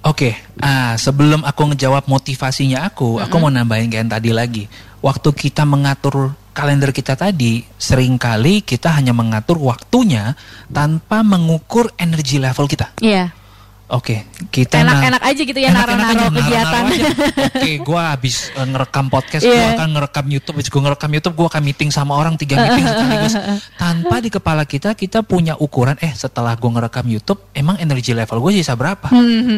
Oke, 0.00 0.32
ah, 0.64 0.96
sebelum 0.96 1.44
aku 1.44 1.72
ngejawab 1.72 2.08
motivasinya 2.08 2.88
aku, 2.88 3.20
aku 3.20 3.36
mau 3.36 3.52
nambahin 3.52 3.92
kayak 3.92 4.00
yang 4.00 4.12
tadi 4.12 4.30
lagi. 4.32 4.64
Waktu 5.04 5.28
kita 5.36 5.68
mengatur 5.68 6.32
kalender 6.56 6.88
kita 6.88 7.20
tadi, 7.20 7.60
sering 7.76 8.16
kali 8.16 8.64
kita 8.64 8.96
hanya 8.96 9.12
mengatur 9.12 9.60
waktunya 9.60 10.32
tanpa 10.72 11.20
mengukur 11.20 11.92
energi 12.00 12.40
level 12.40 12.64
kita. 12.64 12.96
Iya. 13.04 13.39
Oke, 13.90 14.22
kita 14.48 14.80
na- 14.80 14.94
Enak-enak 14.94 15.22
aja 15.24 15.42
gitu 15.42 15.58
ya 15.58 15.70
naro-naro 15.70 16.30
kegiatan. 16.30 16.82
aja. 16.86 17.10
Oke, 17.50 17.72
gue 17.88 18.00
habis 18.00 18.36
eh, 18.48 18.62
ngerekam 18.62 19.06
podcast, 19.06 19.42
gue 19.42 19.50
Iya. 19.50 19.74
akan 19.74 19.88
ngerekam 19.90 20.26
YouTube, 20.26 20.54
habis 20.54 20.70
gue 20.70 20.78
ngerekam 20.80 21.10
YouTube, 21.10 21.34
gue 21.34 21.46
akan 21.48 21.62
meeting 21.64 21.90
sama 21.90 22.14
orang 22.14 22.34
tiga 22.34 22.54
meeting 22.56 22.86
sekaligus. 22.88 23.34
Tanpa 23.74 24.16
di 24.18 24.30
kepala 24.30 24.62
kita, 24.62 24.94
kita 24.94 25.20
punya 25.20 25.54
ukuran. 25.54 25.98
Eh, 25.98 26.12
setelah 26.12 26.54
gue 26.54 26.70
ngerekam 26.70 27.02
YouTube, 27.04 27.42
emang 27.50 27.76
energi 27.76 28.10
level 28.10 28.38
gue 28.40 28.52
sisa 28.56 28.72
berapa? 28.72 29.10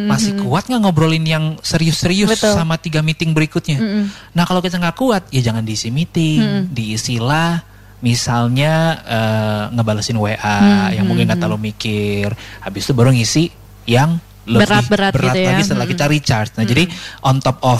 Masih 0.09 0.33
kuat 0.39 0.65
nggak 0.65 0.81
ngobrolin 0.81 1.23
yang 1.23 1.45
serius-serius 1.59 2.33
Hmm, 2.35 2.57
sama 2.59 2.75
tiga 2.77 2.99
meeting 2.99 3.31
berikutnya? 3.31 4.09
Nah, 4.33 4.43
kalau 4.43 4.59
kita 4.59 4.77
nggak 4.77 4.97
kuat, 4.97 5.29
ya 5.29 5.39
jangan 5.39 5.61
diisi 5.61 5.89
meeting, 5.89 6.41
Hmm. 6.41 6.65
diisilah 6.67 7.69
misalnya 8.03 8.73
eh, 9.05 9.65
ngebalesin 9.71 10.17
WA 10.17 10.37
Hmm, 10.41 10.89
yang 10.91 11.05
mungkin 11.05 11.25
nggak 11.25 11.39
terlalu 11.39 11.71
mikir, 11.71 12.33
habis 12.59 12.83
itu 12.83 12.93
baru 12.93 13.13
ngisi 13.13 13.61
yang 13.85 14.19
lebih 14.43 14.67
Berat-berat 14.67 15.13
gitu 15.15 15.39
ya. 15.39 15.49
lagi 15.55 15.63
setelah 15.63 15.87
Hmm. 15.87 15.95
kita 15.95 16.05
recharge. 16.11 16.51
Nah, 16.59 16.67
jadi 16.67 16.85
on 17.23 17.39
top 17.39 17.63
of 17.63 17.79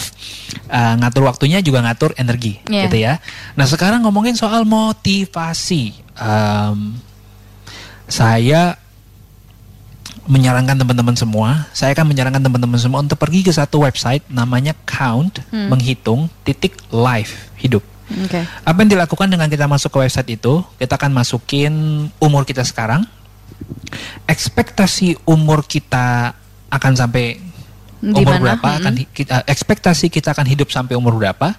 uh, 0.71 0.95
ngatur 0.95 1.27
waktunya 1.27 1.59
juga 1.59 1.83
ngatur 1.83 2.15
energi, 2.15 2.63
Iya. 2.71 2.87
gitu 2.87 2.97
ya. 3.03 3.19
Nah, 3.59 3.67
sekarang 3.67 4.07
ngomongin 4.07 4.39
soal 4.39 4.63
motivasi. 4.63 5.91
Um, 6.15 6.95
saya 8.07 8.79
menyarankan 10.23 10.79
teman-teman 10.79 11.19
semua, 11.19 11.67
saya 11.75 11.99
akan 11.99 12.15
menyarankan 12.15 12.39
teman-teman 12.39 12.79
semua 12.79 13.03
untuk 13.03 13.19
pergi 13.19 13.43
ke 13.43 13.51
satu 13.51 13.83
website 13.83 14.23
namanya 14.31 14.71
Count, 14.87 15.43
Hmm. 15.51 15.67
menghitung 15.67 16.31
titik 16.47 16.79
life 16.95 17.51
hidup. 17.59 17.83
Oke. 18.07 18.39
Apa 18.63 18.77
yang 18.87 18.91
dilakukan 18.93 19.27
dengan 19.27 19.51
kita 19.51 19.67
masuk 19.67 19.91
ke 19.91 19.99
website 19.99 20.31
itu? 20.31 20.63
Kita 20.79 20.95
akan 20.95 21.11
masukin 21.11 21.73
umur 22.23 22.47
kita 22.47 22.63
sekarang, 22.63 23.03
ekspektasi 24.27 25.23
umur 25.29 25.67
kita 25.67 26.37
akan 26.73 26.93
sampai 26.97 27.37
Di 28.03 28.19
umur 28.19 28.43
berapa, 28.43 28.67
Mm-mm. 28.67 28.81
akan 28.83 28.95
kita, 29.15 29.35
ekspektasi 29.47 30.11
kita 30.11 30.35
akan 30.35 30.43
hidup 30.43 30.75
sampai 30.75 30.99
umur 30.99 31.15
berapa. 31.23 31.55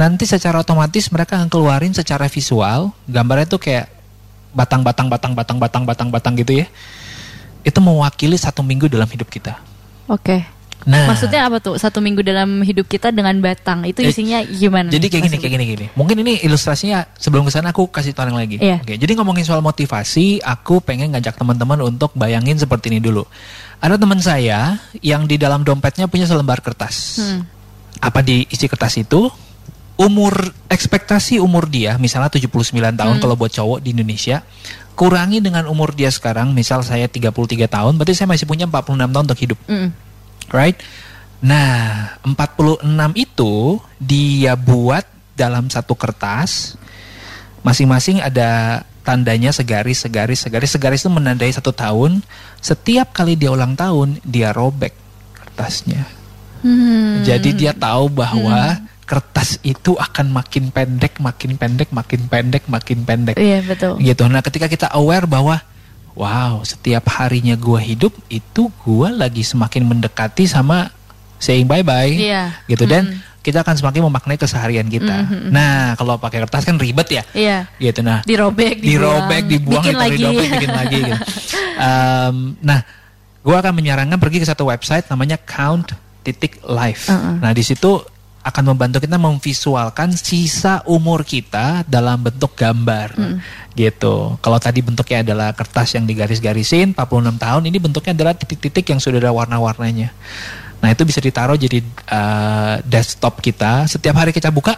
Nanti 0.00 0.24
secara 0.24 0.64
otomatis 0.64 1.12
mereka 1.12 1.36
akan 1.36 1.52
keluarin 1.52 1.92
secara 1.92 2.24
visual, 2.24 2.88
gambarnya 3.04 3.44
tuh 3.44 3.60
kayak 3.60 3.92
batang-batang, 4.56 5.12
batang-batang, 5.12 5.60
batang-batang, 5.60 6.08
batang 6.08 6.32
gitu 6.40 6.64
ya. 6.64 6.66
Itu 7.60 7.84
mewakili 7.84 8.40
satu 8.40 8.64
minggu 8.64 8.88
dalam 8.88 9.04
hidup 9.12 9.28
kita. 9.28 9.60
Oke. 10.08 10.53
Nah, 10.84 11.08
Maksudnya 11.08 11.48
apa 11.48 11.64
tuh? 11.64 11.80
Satu 11.80 12.04
minggu 12.04 12.20
dalam 12.20 12.60
hidup 12.60 12.84
kita 12.84 13.08
dengan 13.08 13.32
batang. 13.40 13.88
Itu 13.88 14.04
Eh, 14.04 14.12
isinya 14.12 14.44
gimana? 14.44 14.92
Jadi 14.92 15.08
kayak 15.08 15.22
gini, 15.26 15.36
kayak 15.40 15.52
gini, 15.56 15.64
gini. 15.64 15.86
Mungkin 15.96 16.20
ini 16.20 16.44
ilustrasinya 16.44 17.08
sebelum 17.16 17.48
ke 17.48 17.52
sana 17.52 17.72
aku 17.72 17.88
kasih 17.88 18.12
tahu 18.12 18.28
lagi. 18.28 18.60
Iya. 18.60 18.84
Oke, 18.84 19.00
jadi 19.00 19.12
ngomongin 19.16 19.48
soal 19.48 19.64
motivasi, 19.64 20.44
aku 20.44 20.84
pengen 20.84 21.16
ngajak 21.16 21.40
teman-teman 21.40 21.80
untuk 21.80 22.12
bayangin 22.12 22.60
seperti 22.60 22.92
ini 22.92 23.00
dulu. 23.00 23.24
Ada 23.80 23.96
teman 23.96 24.20
saya 24.20 24.76
yang 25.00 25.24
di 25.24 25.40
dalam 25.40 25.64
dompetnya 25.64 26.04
punya 26.04 26.28
selembar 26.28 26.60
kertas. 26.60 27.16
Hmm. 27.16 27.48
Apa 27.98 28.20
di 28.20 28.44
isi 28.48 28.68
kertas 28.68 29.00
itu? 29.00 29.32
Umur 29.94 30.34
ekspektasi 30.66 31.38
umur 31.38 31.70
dia 31.70 31.94
misalnya 31.96 32.26
79 32.26 32.50
tahun 32.92 33.14
Hmm. 33.16 33.22
kalau 33.22 33.38
buat 33.38 33.48
cowok 33.48 33.78
di 33.80 33.94
Indonesia. 33.94 34.42
Kurangi 34.94 35.42
dengan 35.42 35.66
umur 35.66 35.90
dia 35.90 36.06
sekarang, 36.06 36.54
misal 36.54 36.86
saya 36.86 37.10
33 37.10 37.66
tahun, 37.66 37.98
berarti 37.98 38.14
saya 38.14 38.30
masih 38.30 38.46
punya 38.46 38.62
46 38.66 39.10
tahun 39.10 39.24
untuk 39.26 39.40
hidup. 39.42 39.58
Mm-mm. 39.66 39.90
Right? 40.52 40.76
Nah, 41.44 42.08
46 42.24 42.80
itu 43.20 43.76
dia 44.00 44.56
buat 44.56 45.04
dalam 45.36 45.68
satu 45.68 45.92
kertas. 45.92 46.80
Masing-masing 47.60 48.24
ada 48.24 48.82
tandanya 49.04 49.52
segaris, 49.52 50.00
segaris, 50.04 50.40
segaris. 50.40 50.72
Segaris 50.72 51.00
itu 51.04 51.12
menandai 51.12 51.52
satu 51.52 51.70
tahun. 51.70 52.24
Setiap 52.64 53.12
kali 53.12 53.36
dia 53.36 53.52
ulang 53.52 53.76
tahun, 53.76 54.24
dia 54.24 54.56
robek 54.56 54.96
kertasnya. 55.36 56.08
Hmm. 56.64 57.20
Jadi 57.20 57.52
dia 57.52 57.76
tahu 57.76 58.08
bahwa 58.08 58.80
kertas 59.04 59.60
itu 59.60 59.92
akan 60.00 60.32
makin 60.32 60.72
pendek, 60.72 61.20
makin 61.20 61.60
pendek, 61.60 61.92
makin 61.92 62.24
pendek, 62.24 62.64
makin 62.72 62.98
pendek. 63.04 63.36
Iya 63.36 63.60
betul. 63.60 64.00
Gitu. 64.00 64.24
Nah, 64.32 64.40
ketika 64.40 64.64
kita 64.64 64.88
aware 64.96 65.28
bahwa 65.28 65.60
wow, 66.14 66.62
setiap 66.62 67.04
harinya 67.18 67.54
gua 67.54 67.78
hidup 67.78 68.14
itu 68.26 68.70
gua 68.82 69.10
lagi 69.10 69.42
semakin 69.42 69.82
mendekati 69.84 70.46
sama 70.46 70.90
saying 71.38 71.66
bye 71.66 71.82
bye. 71.82 72.08
Iya. 72.08 72.54
Gitu 72.66 72.86
dan 72.86 73.10
Mm. 73.10 73.20
kita 73.44 73.60
akan 73.60 73.76
semakin 73.76 74.08
memaknai 74.08 74.40
keseharian 74.40 74.88
kita. 74.88 75.28
Mhm. 75.28 75.52
Nah, 75.52 75.92
kalau 76.00 76.16
pakai 76.16 76.40
kertas 76.40 76.64
kan 76.64 76.80
ribet 76.80 77.12
ya. 77.12 77.22
Iya. 77.36 77.58
Gitu. 77.76 78.00
Nah, 78.00 78.24
Dirobek, 78.24 78.80
dibuang, 78.80 79.28
dirobek, 79.28 79.42
dibuang, 79.44 79.84
bikin 79.84 79.92
di 79.92 80.00
lagi. 80.00 80.22
dompet, 80.24 80.48
bikin 80.48 80.72
lagi 80.72 80.98
gitu. 81.04 81.18
Em, 81.84 82.36
nah, 82.64 82.80
gua 83.44 83.60
akan 83.60 83.74
menyarankan 83.76 84.16
pergi 84.16 84.40
ke 84.40 84.46
satu 84.48 84.64
website 84.64 85.04
namanya 85.12 85.36
Count 85.36 85.92
titik 86.24 86.56
Life. 86.64 87.12
Uh-uh. 87.12 87.36
Nah, 87.44 87.52
di 87.52 87.60
situ 87.60 88.00
akan 88.44 88.76
membantu 88.76 89.00
kita 89.00 89.16
memvisualkan 89.16 90.12
sisa 90.12 90.84
umur 90.84 91.24
kita 91.24 91.80
dalam 91.88 92.20
bentuk 92.20 92.52
gambar. 92.52 93.16
Mm. 93.16 93.36
Gitu. 93.72 94.36
Kalau 94.38 94.58
tadi 94.60 94.84
bentuknya 94.84 95.24
adalah 95.24 95.56
kertas 95.56 95.96
yang 95.96 96.04
digaris-garisin 96.04 96.92
46 96.92 97.40
tahun, 97.40 97.62
ini 97.64 97.78
bentuknya 97.80 98.12
adalah 98.12 98.36
titik-titik 98.36 98.84
yang 98.92 99.00
sudah 99.00 99.16
ada 99.16 99.32
warna-warnanya. 99.32 100.12
Nah, 100.84 100.88
itu 100.92 101.08
bisa 101.08 101.24
ditaruh 101.24 101.56
jadi 101.56 101.80
eh, 101.88 102.74
desktop 102.84 103.40
kita. 103.40 103.88
Setiap 103.88 104.12
hari 104.20 104.36
kita 104.36 104.52
buka, 104.52 104.76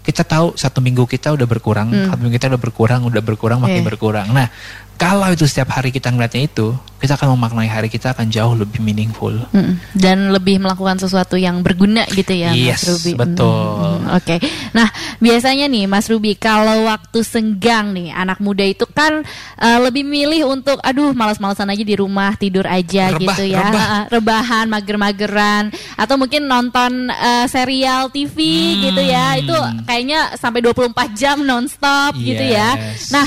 kita 0.00 0.24
tahu 0.24 0.56
satu 0.56 0.80
minggu 0.80 1.04
kita 1.04 1.36
udah 1.36 1.44
berkurang, 1.44 1.92
Hmm. 1.92 2.08
satu 2.08 2.20
minggu 2.24 2.40
kita 2.40 2.48
udah 2.56 2.60
berkurang, 2.60 3.00
udah 3.04 3.22
berkurang, 3.24 3.58
makin 3.60 3.84
Iya. 3.84 3.88
berkurang. 3.92 4.28
Nah, 4.32 4.48
kalau 4.94 5.26
itu 5.28 5.44
setiap 5.44 5.70
hari 5.70 5.90
kita 5.90 6.08
ngeliatnya 6.08 6.46
itu, 6.46 6.70
kita 6.96 7.20
akan 7.20 7.36
memaknai 7.36 7.68
hari 7.68 7.92
kita 7.92 8.16
akan 8.16 8.32
jauh 8.32 8.56
lebih 8.56 8.80
meaningful. 8.80 9.34
Mm, 9.52 9.76
Dan 9.92 10.32
lebih 10.32 10.56
melakukan 10.56 10.96
sesuatu 10.96 11.36
yang 11.36 11.60
berguna 11.60 12.08
gitu 12.08 12.32
ya 12.32 12.56
Yes, 12.56 12.80
Mas 12.80 12.88
Ruby. 12.88 13.12
betul. 13.12 14.00
Mm, 14.00 14.16
Oke. 14.16 14.36
Nah, 14.72 14.88
biasanya 15.18 15.68
nih 15.68 15.84
Mas 15.84 16.08
Ruby 16.08 16.32
kalau 16.34 16.88
waktu 16.88 17.20
senggang 17.20 17.92
nih 17.92 18.08
anak 18.08 18.40
muda 18.40 18.64
itu 18.64 18.88
kan 18.88 19.20
eh, 19.60 19.78
lebih 19.84 20.00
milih 20.00 20.48
untuk 20.48 20.80
aduh 20.80 21.12
malas-malasan 21.12 21.68
aja 21.68 21.84
di 21.84 21.92
rumah 21.94 22.32
tidur 22.40 22.64
aja 22.64 23.12
Rebah, 23.12 23.20
gitu 23.20 23.42
ya. 23.52 23.60
rebah. 23.68 23.84
Ah, 23.84 24.04
Rebahan, 24.08 24.66
mager-mageran 24.66 25.64
atau 25.94 26.14
mungkin 26.16 26.48
nonton 26.48 27.12
eh, 27.12 27.46
serial 27.52 28.08
TV 28.08 28.36
gitu 28.80 29.02
ya. 29.04 29.36
Hmm. 29.36 29.40
Itu 29.44 29.56
kayaknya 29.84 30.40
sampai 30.40 30.64
24 30.64 30.88
jam 31.12 31.44
nonstop 31.44 32.16
gitu 32.16 32.40
ya. 32.40 32.80
Yes. 32.80 33.12
Nah, 33.12 33.26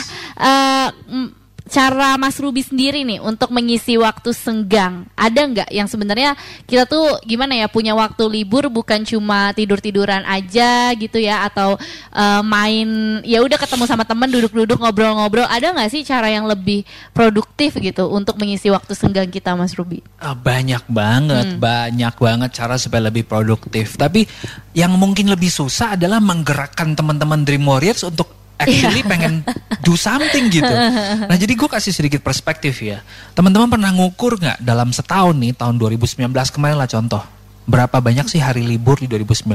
mm, 1.06 1.37
cara 1.68 2.16
Mas 2.16 2.40
Ruby 2.40 2.64
sendiri 2.64 3.04
nih 3.04 3.20
untuk 3.20 3.52
mengisi 3.52 4.00
waktu 4.00 4.32
senggang 4.32 5.06
ada 5.14 5.42
nggak 5.44 5.70
yang 5.70 5.86
sebenarnya 5.86 6.34
kita 6.64 6.88
tuh 6.88 7.20
gimana 7.24 7.54
ya 7.54 7.68
punya 7.68 7.94
waktu 7.94 8.24
libur 8.26 8.72
bukan 8.72 9.04
cuma 9.04 9.52
tidur 9.52 9.78
tiduran 9.78 10.24
aja 10.24 10.96
gitu 10.96 11.20
ya 11.20 11.44
atau 11.46 11.76
eh, 12.12 12.42
main 12.44 13.20
ya 13.28 13.44
udah 13.44 13.60
ketemu 13.60 13.84
sama 13.84 14.08
temen 14.08 14.32
duduk-duduk 14.32 14.80
ngobrol-ngobrol 14.80 15.46
ada 15.46 15.76
nggak 15.76 15.92
sih 15.92 16.02
cara 16.08 16.32
yang 16.32 16.48
lebih 16.48 16.88
produktif 17.12 17.76
gitu 17.78 18.08
untuk 18.08 18.40
mengisi 18.40 18.72
waktu 18.72 18.94
senggang 18.94 19.28
kita 19.28 19.58
Mas 19.58 19.74
Ruby? 19.74 20.00
Ah, 20.22 20.38
banyak 20.38 20.86
banget, 20.88 21.58
Hmm. 21.58 21.60
banyak 21.60 22.14
banget 22.18 22.50
cara 22.54 22.78
supaya 22.78 23.10
lebih 23.10 23.26
produktif. 23.26 23.98
Tapi 23.98 24.24
yang 24.72 24.94
mungkin 24.96 25.28
lebih 25.34 25.50
susah 25.50 25.98
adalah 25.98 26.22
menggerakkan 26.22 26.94
teman-teman 26.94 27.42
Dream 27.42 27.66
Warriors 27.66 28.06
untuk 28.06 28.37
actually 28.58 29.06
Iya. 29.06 29.10
pengen 29.10 29.34
do 29.86 29.94
something 29.94 30.50
gitu. 30.50 30.68
Nah 31.30 31.38
jadi 31.38 31.54
gue 31.54 31.70
kasih 31.70 31.94
sedikit 31.94 32.26
perspektif 32.26 32.82
ya. 32.82 33.06
Teman-teman 33.38 33.70
pernah 33.70 33.94
ngukur 33.94 34.42
nggak 34.42 34.60
dalam 34.60 34.90
setahun 34.90 35.38
nih 35.38 35.54
tahun 35.54 35.78
2019 35.78 36.28
kemarin 36.50 36.78
lah 36.78 36.90
contoh. 36.90 37.24
Berapa 37.68 38.02
banyak 38.02 38.26
sih 38.28 38.42
hari 38.42 38.66
libur 38.66 38.98
di 38.98 39.06
2019? 39.06 39.54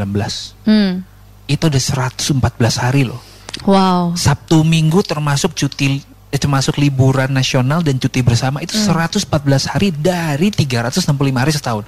Hmm. 0.65 1.03
Itu 1.51 1.67
ada 1.67 1.81
114 1.81 2.39
hari 2.79 3.03
loh. 3.09 3.21
Wow. 3.69 4.17
Sabtu 4.17 4.65
Minggu 4.65 5.05
termasuk 5.05 5.53
cuti 5.53 6.01
eh, 6.33 6.41
termasuk 6.41 6.81
liburan 6.81 7.29
nasional 7.29 7.85
dan 7.85 8.01
cuti 8.01 8.25
bersama 8.25 8.65
itu 8.65 8.73
114 8.73 9.29
hari 9.69 9.93
dari 9.93 10.49
365 10.49 11.13
hari 11.37 11.53
setahun. 11.53 11.85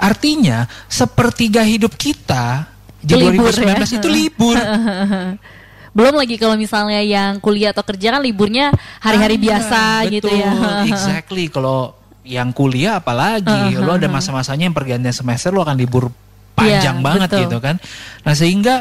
Artinya 0.00 0.64
sepertiga 0.88 1.60
hidup 1.60 1.92
kita 2.00 2.64
di 3.02 3.18
Libur 3.18 3.52
2019 3.52 3.92
ya. 3.92 3.98
itu 4.00 4.08
libur. 4.08 4.56
Belum 5.92 6.16
lagi 6.16 6.40
kalau 6.40 6.56
misalnya 6.56 7.04
yang 7.04 7.36
kuliah 7.38 7.70
atau 7.70 7.84
kerja 7.84 8.16
kan 8.16 8.20
liburnya 8.20 8.72
hari-hari 8.98 9.36
Ah, 9.36 9.42
biasa 9.44 9.80
gitu 10.08 10.28
ya. 10.28 10.52
betul. 10.52 10.76
exactly. 10.92 11.44
Kalau 11.46 11.92
yang 12.24 12.48
kuliah 12.50 12.96
apalagi, 12.96 13.76
lo 13.76 13.92
ada 13.94 14.08
masa-masanya 14.08 14.66
yang 14.66 14.76
pergantian 14.76 15.12
semester 15.12 15.52
lo 15.52 15.60
akan 15.60 15.76
libur 15.76 16.08
panjang 16.54 16.96
Iya, 16.96 17.04
banget 17.04 17.28
betul. 17.28 17.40
gitu 17.44 17.56
kan. 17.60 17.76
Nah 18.24 18.32
sehingga 18.32 18.74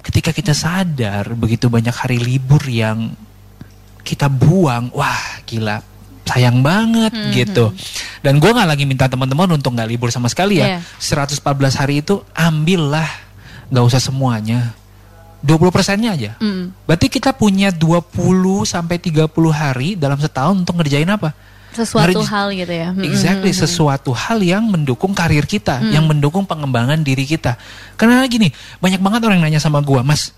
ketika 0.00 0.32
kita 0.32 0.56
sadar 0.56 1.36
begitu 1.36 1.68
banyak 1.68 1.92
hari 1.92 2.16
libur 2.16 2.64
yang 2.64 3.12
kita 4.00 4.32
buang, 4.32 4.88
wah 4.96 5.20
gila 5.44 5.84
sayang 6.24 6.60
banget 6.60 7.12
Hmm, 7.12 7.32
gitu. 7.32 7.72
Dan 8.20 8.36
gue 8.36 8.48
nggak 8.48 8.68
lagi 8.68 8.84
minta 8.84 9.04
teman-teman 9.04 9.48
untuk 9.52 9.72
nggak 9.72 9.88
libur 9.88 10.08
sama 10.08 10.28
sekali 10.28 10.60
Iya. 10.60 10.80
ya. 10.80 10.80
114 10.96 11.40
hari 11.74 12.00
itu 12.00 12.20
ambillah, 12.32 13.08
nggak 13.68 13.84
usah 13.84 14.00
semuanya. 14.00 14.76
20 15.38 15.70
persennya 15.70 16.10
aja. 16.12 16.32
Mm. 16.38 16.74
Berarti 16.82 17.06
kita 17.06 17.30
punya 17.30 17.70
20 17.70 18.04
sampai 18.64 18.98
30 18.98 19.24
hari 19.48 19.94
dalam 19.94 20.18
setahun 20.18 20.54
untuk 20.58 20.74
ngerjain 20.76 21.06
apa? 21.06 21.30
Sesuatu 21.68 22.24
Ngerj- 22.24 22.30
hal 22.32 22.46
gitu 22.56 22.74
ya. 22.74 22.88
Mm, 22.90 23.04
Exactly, 23.06 23.52
mm, 23.52 23.58
mm. 23.60 23.62
sesuatu 23.62 24.10
hal 24.10 24.38
yang 24.40 24.66
mendukung 24.66 25.12
karir 25.12 25.44
kita, 25.44 25.78
Hmm. 25.78 25.92
yang 25.94 26.04
mendukung 26.08 26.42
pengembangan 26.42 26.98
diri 27.04 27.22
kita. 27.22 27.54
Karena 27.94 28.24
gini, 28.26 28.50
banyak 28.80 28.98
banget 28.98 29.20
orang 29.22 29.38
yang 29.38 29.52
nanya 29.52 29.62
sama 29.62 29.78
gua, 29.78 30.00
"Mas, 30.02 30.32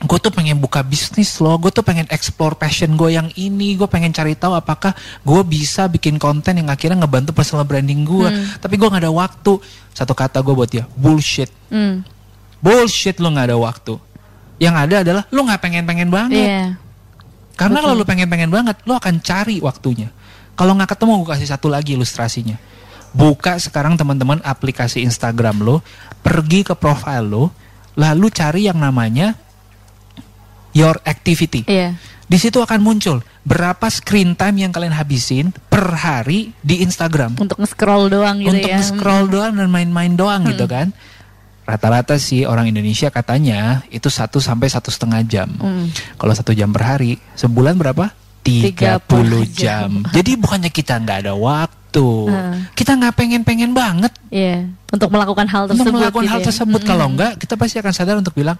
gue 0.00 0.18
tuh 0.18 0.32
pengen 0.32 0.56
buka 0.58 0.80
bisnis 0.80 1.36
loh, 1.38 1.58
gue 1.58 1.68
tuh 1.68 1.84
pengen 1.84 2.06
explore 2.08 2.54
passion 2.54 2.94
gue 2.94 3.10
yang 3.12 3.28
ini, 3.34 3.74
gue 3.74 3.86
pengen 3.86 4.10
cari 4.10 4.32
tahu 4.32 4.54
apakah 4.54 4.94
gue 5.20 5.40
bisa 5.44 5.86
bikin 5.86 6.16
konten 6.16 6.56
yang 6.56 6.70
akhirnya 6.70 7.04
ngebantu 7.04 7.30
personal 7.30 7.66
branding 7.66 8.02
gue, 8.02 8.26
Hmm. 8.26 8.46
tapi 8.58 8.78
gue 8.78 8.86
nggak 8.88 9.02
ada 9.02 9.12
waktu." 9.12 9.58
Satu 9.92 10.14
kata 10.16 10.40
gue 10.40 10.54
buat 10.56 10.70
dia, 10.70 10.88
bullshit, 10.96 11.50
Mm. 11.68 12.00
bullshit 12.58 13.18
lo 13.20 13.28
nggak 13.28 13.50
ada 13.52 13.58
waktu. 13.60 13.98
Yang 14.62 14.74
ada 14.78 14.96
adalah 15.02 15.22
lo 15.34 15.40
nggak 15.42 15.58
pengen-pengen 15.58 16.06
banget. 16.06 16.46
Iya. 16.46 16.64
Karena 17.58 17.82
kalau 17.82 17.98
Betul. 17.98 18.06
lu 18.06 18.10
pengen-pengen 18.14 18.50
banget, 18.54 18.76
lu 18.86 18.94
akan 18.94 19.18
cari 19.18 19.58
waktunya. 19.58 20.08
Kalau 20.54 20.78
nggak 20.78 20.94
ketemu, 20.94 21.12
gue 21.26 21.28
kasih 21.34 21.48
satu 21.50 21.66
lagi 21.66 21.98
ilustrasinya. 21.98 22.56
Buka 23.12 23.58
sekarang 23.58 23.98
teman-teman 23.98 24.38
aplikasi 24.40 25.02
Instagram 25.02 25.66
lo, 25.66 25.82
pergi 26.22 26.62
ke 26.62 26.78
profile 26.78 27.26
lo, 27.26 27.50
lalu 27.98 28.30
cari 28.30 28.70
yang 28.70 28.78
namanya 28.78 29.34
your 30.72 30.96
activity. 31.04 31.68
Iya. 31.68 31.98
Di 32.24 32.40
situ 32.40 32.64
akan 32.64 32.80
muncul 32.80 33.20
berapa 33.44 33.92
screen 33.92 34.32
time 34.32 34.64
yang 34.64 34.72
kalian 34.72 34.96
habisin 34.96 35.52
per 35.68 35.92
hari 35.92 36.56
di 36.64 36.80
Instagram. 36.80 37.36
Untuk 37.36 37.60
nge-scroll 37.60 38.08
doang 38.08 38.40
gitu 38.40 38.56
Untuk 38.56 38.72
ya. 38.72 38.80
scroll 38.80 39.28
doang 39.28 39.52
dan 39.52 39.68
main-main 39.68 40.16
doang 40.16 40.48
gitu 40.48 40.64
kan. 40.64 40.96
Rata-rata 41.62 42.18
sih 42.18 42.42
orang 42.42 42.66
Indonesia 42.66 43.06
katanya 43.06 43.86
itu 43.88 44.10
satu 44.10 44.42
sampai 44.42 44.66
satu 44.66 44.90
setengah 44.90 45.22
jam. 45.22 45.48
Mm. 45.54 45.94
Kalau 46.16 46.34
satu 46.34 46.50
jam 46.50 46.68
per 46.68 46.82
hari, 46.84 47.14
sebulan 47.34 47.78
berapa? 47.78 48.10
30 48.42 48.74
30 49.06 49.46
jam. 49.46 50.02
jam. 50.02 50.10
Jadi 50.10 50.34
bukannya 50.34 50.66
kita 50.68 50.98
nggak 50.98 51.18
ada 51.22 51.34
waktu, 51.38 51.78
Hmm. 52.26 52.66
kita 52.74 52.98
nggak 52.98 53.14
pengen-pengen 53.14 53.70
banget 53.70 54.10
Iya. 54.28 54.66
Untuk 54.90 55.14
melakukan 55.14 55.46
hal 55.46 55.70
tersebut. 55.70 55.86
untuk 55.86 55.94
melakukan 55.94 56.24
gitu 56.26 56.32
hal 56.34 56.40
ya. 56.42 56.46
tersebut. 56.50 56.80
Mm, 56.82 56.88
Kalau 56.88 57.06
enggak, 57.06 57.32
kita 57.38 57.54
pasti 57.54 57.76
akan 57.78 57.92
sadar 57.92 58.16
untuk 58.18 58.34
bilang, 58.34 58.58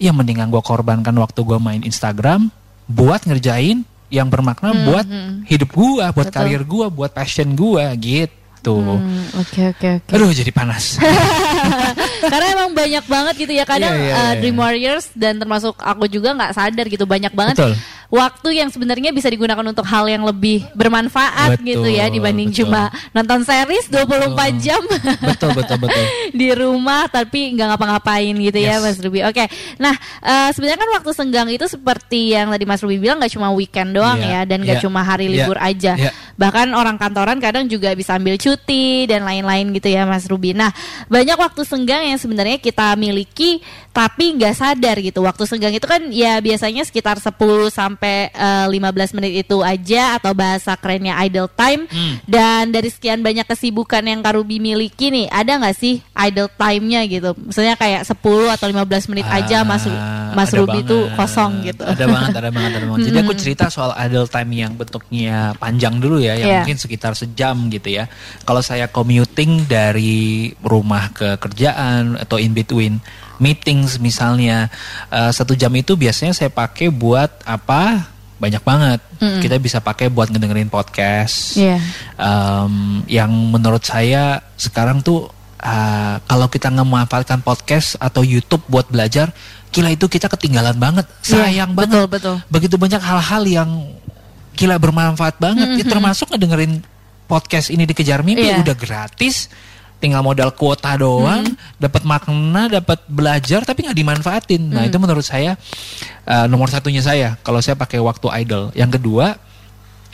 ya 0.00 0.10
mendingan 0.10 0.48
gua 0.48 0.64
korbankan 0.64 1.12
waktu 1.14 1.40
gua 1.42 1.60
main 1.60 1.82
Instagram 1.82 2.48
buat 2.88 3.20
ngerjain 3.22 3.84
yang 4.08 4.26
bermakna 4.26 4.72
Hmm, 4.72 4.84
buat 4.88 5.04
hmm. 5.04 5.44
hidup 5.44 5.68
gua, 5.70 6.08
buat 6.10 6.32
Betul. 6.32 6.36
karir 6.40 6.62
gua, 6.64 6.86
buat 6.88 7.12
passion 7.12 7.52
gua 7.52 7.92
gitu. 7.92 8.78
Hmm, 8.80 9.28
Oke 9.36 9.68
oke 9.68 9.88
oke. 10.00 10.12
Aduh 10.14 10.30
jadi 10.30 10.48
panas. 10.48 10.96
Karena 12.22 12.46
emang 12.54 12.70
banyak 12.74 13.04
banget 13.06 13.34
gitu 13.46 13.52
ya 13.54 13.64
kadang 13.66 13.94
Iya, 13.94 14.06
iya, 14.06 14.14
uh, 14.14 14.22
iya. 14.22 14.32
Dream 14.38 14.56
Warriors 14.58 15.06
dan 15.14 15.38
termasuk 15.42 15.74
aku 15.78 16.06
juga 16.06 16.34
nggak 16.36 16.52
sadar 16.54 16.86
gitu 16.86 17.04
banyak 17.08 17.32
banget 17.34 17.56
Betul. 17.58 17.74
Waktu 18.12 18.60
yang 18.60 18.68
sebenarnya 18.68 19.08
bisa 19.08 19.32
digunakan 19.32 19.64
untuk 19.64 19.88
hal 19.88 20.04
yang 20.04 20.20
lebih 20.20 20.68
bermanfaat 20.76 21.56
Betul, 21.56 21.64
gitu 21.64 21.88
ya 21.88 22.12
dibanding 22.12 22.52
betul. 22.52 22.68
cuma 22.68 22.92
nonton 23.16 23.40
series 23.40 23.88
24 23.88 24.36
jam 24.60 24.82
betul 25.24 25.56
betul 25.56 25.80
betul. 25.80 26.04
di 26.40 26.52
rumah 26.52 27.08
tapi 27.08 27.56
nggak 27.56 27.72
ngapa-ngapain 27.72 28.36
gitu 28.36 28.58
ya 28.60 28.76
Yes. 28.76 28.82
Mas 28.82 28.98
Ruby. 29.00 29.20
Oke, 29.22 29.44
nah 29.76 29.94
eh, 30.20 30.50
sebenarnya 30.52 30.80
kan 30.80 30.90
waktu 31.00 31.10
senggang 31.12 31.48
itu 31.48 31.64
seperti 31.64 32.36
yang 32.36 32.52
tadi 32.52 32.64
Mas 32.64 32.84
Ruby 32.84 33.00
bilang 33.00 33.16
nggak 33.16 33.32
cuma 33.32 33.48
weekend 33.52 33.94
doang 33.94 34.20
Iya, 34.20 34.44
ya 34.44 34.48
dan 34.48 34.58
nggak 34.60 34.78
iya, 34.80 34.84
cuma 34.84 35.00
hari 35.00 35.28
iya, 35.28 35.32
libur 35.40 35.56
aja. 35.56 35.92
iya. 35.96 36.10
Bahkan 36.36 36.72
orang 36.74 36.96
kantoran 37.00 37.38
kadang 37.38 37.64
juga 37.64 37.92
bisa 37.92 38.16
ambil 38.16 38.36
cuti 38.36 39.06
dan 39.06 39.24
lain-lain 39.24 39.72
gitu 39.72 39.88
ya 39.88 40.04
Mas 40.04 40.28
Ruby. 40.28 40.52
Nah 40.52 40.72
banyak 41.08 41.36
waktu 41.36 41.64
senggang 41.64 42.04
yang 42.04 42.18
sebenarnya 42.20 42.60
kita 42.60 42.92
miliki 42.98 43.62
tapi 43.92 44.36
nggak 44.36 44.54
sadar 44.56 44.96
gitu. 45.00 45.22
Waktu 45.22 45.44
senggang 45.44 45.72
itu 45.76 45.84
kan 45.84 46.00
ya 46.10 46.40
biasanya 46.40 46.82
sekitar 46.84 47.20
10 47.20 47.32
sampai 47.70 48.01
eh, 48.04 48.66
15 48.68 49.14
menit 49.14 49.46
itu 49.46 49.62
aja 49.62 50.18
atau 50.18 50.34
bahasa 50.34 50.74
kerennya 50.74 51.14
idle 51.22 51.46
time. 51.48 51.86
Hmm. 51.86 52.18
Dan 52.24 52.72
dari 52.72 52.88
sekian 52.88 53.22
banyak 53.22 53.46
kesibukan 53.46 54.02
yang 54.02 54.20
Kak 54.20 54.34
Ruby 54.34 54.58
miliki 54.58 55.08
nih, 55.08 55.30
ada 55.30 55.58
nggak 55.58 55.76
sih 55.76 56.02
idle 56.14 56.50
time-nya 56.54 57.06
gitu. 57.06 57.32
Misalnya 57.38 57.74
kayak 57.76 58.02
10 58.04 58.18
atau 58.50 58.66
15 58.66 59.10
menit 59.10 59.26
aja 59.26 59.62
Mas 59.62 59.84
Ah, 59.84 60.32
Mas 60.32 60.48
ada 60.54 60.62
Ruby 60.62 60.82
itu 60.82 60.98
kosong 61.14 61.66
gitu. 61.66 61.82
Ada 61.84 62.06
banget, 62.06 62.32
ada 62.32 62.50
banget, 62.50 62.72
ada 62.78 62.86
banget. 62.88 63.06
Jadi 63.10 63.18
aku 63.20 63.32
cerita 63.42 63.64
soal 63.68 63.92
idle 63.98 64.26
time 64.26 64.50
yang 64.54 64.72
bentuknya 64.72 65.52
panjang 65.58 65.98
dulu 65.98 66.22
ya, 66.22 66.34
yang 66.34 66.48
Iya. 66.48 66.58
mungkin 66.64 66.78
sekitar 66.78 67.12
sejam 67.12 67.68
gitu 67.68 67.88
ya. 67.92 68.06
Kalau 68.42 68.62
saya 68.62 68.86
commuting 68.88 69.66
dari 69.66 70.50
rumah 70.62 71.10
ke 71.12 71.36
kerjaan 71.36 72.16
atau 72.16 72.38
in 72.38 72.52
between 72.52 73.02
meetings 73.36 73.96
misalnya 73.96 74.68
eh, 75.08 75.30
satu 75.30 75.54
jam 75.54 75.72
itu 75.72 75.94
biasanya 75.94 76.32
saya 76.32 76.50
pakai 76.50 76.88
buat 76.88 77.30
apa? 77.44 78.10
Banyak 78.42 78.62
banget. 78.66 79.00
Kita 79.38 79.54
bisa 79.56 79.78
pakai 79.78 80.10
buat 80.10 80.26
ngedengerin 80.26 80.66
podcast. 80.66 81.54
Iya. 81.54 81.78
Em, 82.18 82.74
yang 83.06 83.30
menurut 83.30 83.86
saya 83.86 84.42
sekarang 84.58 84.98
tuh 84.98 85.30
uh, 85.62 86.18
kalau 86.26 86.50
kita 86.50 86.66
memanfaatkan 86.66 87.38
podcast 87.38 87.94
atau 88.02 88.26
YouTube 88.26 88.66
buat 88.66 88.90
belajar, 88.90 89.30
gila 89.70 89.94
itu 89.94 90.10
kita 90.10 90.26
ketinggalan 90.26 90.74
banget, 90.74 91.06
Iya, 91.22 91.46
sayang 91.46 91.70
banget. 91.70 91.94
betul, 91.94 92.04
betul. 92.10 92.36
Begitu 92.50 92.74
banyak 92.74 92.98
hal-hal 92.98 93.42
yang 93.46 93.70
gila 94.58 94.74
bermanfaat 94.76 95.38
banget, 95.38 95.78
Ya, 95.78 95.86
termasuk 95.86 96.34
ngedengerin 96.34 96.82
podcast 97.30 97.70
ini 97.70 97.86
dikejar 97.86 98.26
mimpi 98.26 98.50
Iya. 98.50 98.58
udah 98.60 98.74
gratis. 98.74 99.46
Tinggal 100.02 100.18
modal 100.26 100.50
kuota 100.58 100.98
doang, 100.98 101.46
dapat 101.78 102.02
makna, 102.02 102.66
dapat 102.66 102.98
belajar, 103.06 103.62
tapi 103.62 103.86
nggak 103.86 103.94
dimanfaatin. 103.94 104.62
Nah 104.74 104.82
itu 104.82 104.98
menurut 104.98 105.22
saya 105.22 105.54
uh, 106.26 106.50
nomor 106.50 106.66
satunya 106.66 106.98
saya. 106.98 107.38
Kalau 107.46 107.62
saya 107.62 107.78
pakai 107.78 108.02
waktu 108.02 108.26
idle. 108.42 108.74
Yang 108.74 108.98
kedua, 108.98 109.38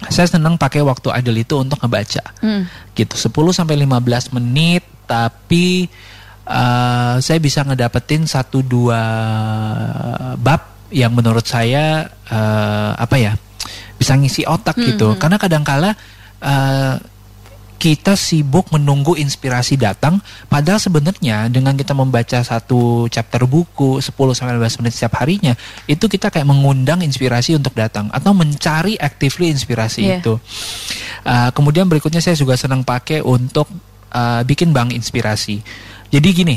saya 0.07 0.29
senang 0.31 0.55
pakai 0.55 0.85
waktu 0.85 1.09
idle 1.19 1.39
itu 1.43 1.55
untuk 1.59 1.81
ngebaca 1.83 2.23
Hmm. 2.39 2.71
gitu 2.95 3.19
10 3.19 3.51
sampai 3.51 3.75
15 3.75 4.31
menit 4.39 4.87
tapi 5.11 5.91
uh, 6.47 7.19
saya 7.19 7.39
bisa 7.43 7.67
ngedapetin 7.67 8.23
satu 8.23 8.63
dua 8.63 9.03
bab 10.39 10.79
yang 10.95 11.11
menurut 11.11 11.43
saya 11.43 12.07
uh, 12.31 12.93
apa 12.95 13.17
ya 13.19 13.33
bisa 13.99 14.15
ngisi 14.15 14.47
otak 14.47 14.79
gitu 14.79 15.19
karena 15.19 15.37
kadangkala 15.37 15.91
uh, 16.39 16.95
kita 17.79 18.19
sibuk 18.19 18.75
menunggu 18.75 19.15
inspirasi 19.15 19.79
datang 19.79 20.19
padahal 20.51 20.83
sebenarnya 20.83 21.47
dengan 21.47 21.79
kita 21.79 21.95
membaca 21.95 22.43
satu 22.43 23.07
chapter 23.07 23.47
buku 23.47 24.03
10 24.03 24.11
sampai 24.35 24.59
15 24.59 24.83
menit 24.83 24.93
setiap 24.99 25.23
harinya 25.23 25.55
itu 25.87 26.11
kita 26.11 26.35
kayak 26.35 26.43
mengundang 26.43 27.07
inspirasi 27.07 27.55
untuk 27.55 27.79
datang 27.79 28.11
atau 28.11 28.35
mencari 28.35 28.99
actively 28.99 29.55
inspirasi 29.55 30.01
Iya. 30.11 30.19
itu. 30.19 30.35
Uh, 31.23 31.51
kemudian 31.55 31.87
berikutnya 31.87 32.19
saya 32.19 32.35
juga 32.35 32.59
senang 32.59 32.83
pakai 32.83 33.23
untuk 33.23 33.71
uh, 34.11 34.43
bikin 34.43 34.75
bank 34.75 34.97
inspirasi. 34.97 35.61
Jadi 36.09 36.29
gini, 36.33 36.57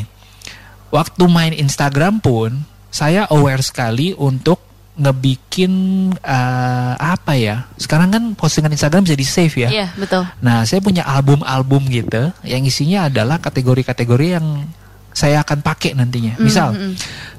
waktu 0.89 1.23
main 1.27 1.51
Instagram 1.51 2.23
pun 2.23 2.63
saya 2.89 3.27
aware 3.29 3.61
sekali 3.61 4.15
untuk 4.15 4.70
ngebikin 4.99 5.71
uh, 6.19 6.93
apa 6.99 7.33
ya? 7.39 7.65
Sekarang 7.79 8.11
kan 8.11 8.23
postingan 8.35 8.71
Instagram 8.71 9.07
bisa 9.07 9.15
di 9.15 9.27
save 9.27 9.55
ya. 9.55 9.69
Iya, 9.71 9.87
betul. 9.95 10.23
Nah, 10.43 10.67
saya 10.67 10.83
punya 10.83 11.07
album-album 11.07 11.87
gitu 11.87 12.31
yang 12.43 12.61
isinya 12.67 13.07
adalah 13.07 13.39
kategori-kategori 13.39 14.27
yang 14.39 14.67
saya 15.11 15.43
akan 15.43 15.59
pakai 15.59 15.91
nantinya. 15.95 16.39
Misal, 16.39 16.71
mm, 16.71 16.79
mm. 16.79 16.93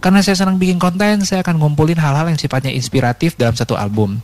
karena 0.05 0.21
saya 0.21 0.37
senang 0.37 0.61
bikin 0.61 0.77
konten, 0.77 1.25
saya 1.25 1.41
akan 1.41 1.57
ngumpulin 1.57 1.97
hal-hal 1.97 2.29
yang 2.29 2.37
sifatnya 2.37 2.73
inspiratif 2.73 3.37
dalam 3.41 3.57
satu 3.57 3.77
album. 3.77 4.21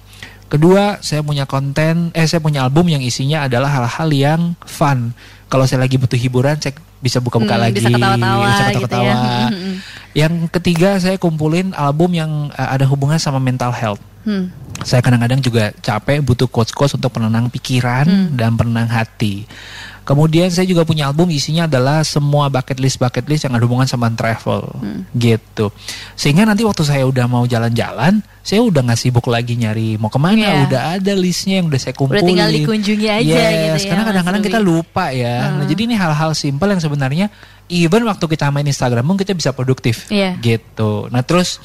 Kedua, 0.49 0.97
saya 1.05 1.21
punya 1.21 1.45
konten, 1.45 2.09
eh 2.17 2.25
saya 2.25 2.41
punya 2.41 2.65
album 2.65 2.89
yang 2.89 3.05
isinya 3.05 3.45
adalah 3.45 3.69
hal-hal 3.69 4.09
yang 4.13 4.41
fun. 4.65 5.13
Kalau 5.49 5.69
saya 5.69 5.85
lagi 5.85 6.01
butuh 6.01 6.17
hiburan, 6.17 6.57
saya 6.61 6.77
bisa 7.05 7.21
buka-buka 7.21 7.57
Hmm, 7.57 7.65
lagi, 7.69 7.79
bisa 7.79 7.93
ketawa-tawa 7.93 8.45
bisa 8.45 8.65
gitu 8.73 8.81
ketawa-ketawa. 8.85 9.13
ya. 9.13 9.49
Yang 10.19 10.51
ketiga, 10.51 10.99
saya 10.99 11.15
kumpulin 11.15 11.71
album 11.79 12.11
yang 12.11 12.51
eh, 12.51 12.69
ada 12.75 12.83
hubungan 12.91 13.23
sama 13.23 13.39
mental 13.39 13.71
health 13.71 14.03
Hmm. 14.27 14.53
saya 14.85 15.01
kadang-kadang 15.01 15.41
juga 15.41 15.73
capek 15.81 16.21
butuh 16.21 16.51
quotes-quotes 16.51 17.01
untuk 17.01 17.17
penenang 17.17 17.49
pikiran 17.49 18.05
Hmm. 18.05 18.37
dan 18.37 18.59
penenang 18.61 18.91
hati. 18.91 19.49
Kemudian 20.09 20.49
saya 20.49 20.65
juga 20.65 20.89
punya 20.89 21.05
album 21.13 21.29
isinya 21.29 21.69
adalah 21.69 22.01
semua 22.01 22.49
bucket 22.49 22.81
list 22.81 22.97
bucket 22.97 23.29
list 23.29 23.45
yang 23.45 23.53
ada 23.53 23.69
hubungan 23.69 23.85
sama 23.85 24.09
travel 24.17 24.65
Hmm. 24.81 25.05
gitu. 25.13 25.69
Sehingga 26.17 26.49
nanti 26.49 26.65
waktu 26.65 26.81
saya 26.81 27.05
udah 27.05 27.29
mau 27.29 27.45
jalan-jalan, 27.45 28.25
saya 28.41 28.65
udah 28.65 28.89
nggak 28.89 28.97
sibuk 28.97 29.29
lagi 29.29 29.61
nyari 29.61 30.01
mau 30.01 30.09
ke 30.09 30.17
mana, 30.17 30.41
Iya. 30.41 30.65
udah 30.65 30.83
ada 30.97 31.13
listnya 31.13 31.61
yang 31.61 31.69
udah 31.69 31.77
saya 31.77 31.93
kumpulin. 31.93 32.25
Udah 32.25 32.31
tinggal 32.33 32.49
dikunjungi 32.49 33.05
aja 33.05 33.21
yes, 33.21 33.53
gitu 33.53 33.85
ya, 33.85 33.89
karena 33.93 34.05
kadang-kadang 34.09 34.43
kita 34.49 34.59
lupa 34.65 35.13
ya. 35.13 35.37
Nah, 35.45 35.51
Hmm. 35.61 35.69
jadi 35.69 35.81
ini 35.85 35.95
hal-hal 36.01 36.31
simpel 36.33 36.73
yang 36.73 36.81
sebenarnya 36.81 37.29
even 37.69 38.09
waktu 38.09 38.25
kita 38.25 38.49
main 38.49 38.65
Instagram 38.65 39.05
pun 39.05 39.21
kita 39.21 39.37
bisa 39.37 39.53
produktif 39.53 40.09
Iya. 40.09 40.41
gitu. 40.41 41.05
Nah 41.13 41.21
terus 41.21 41.61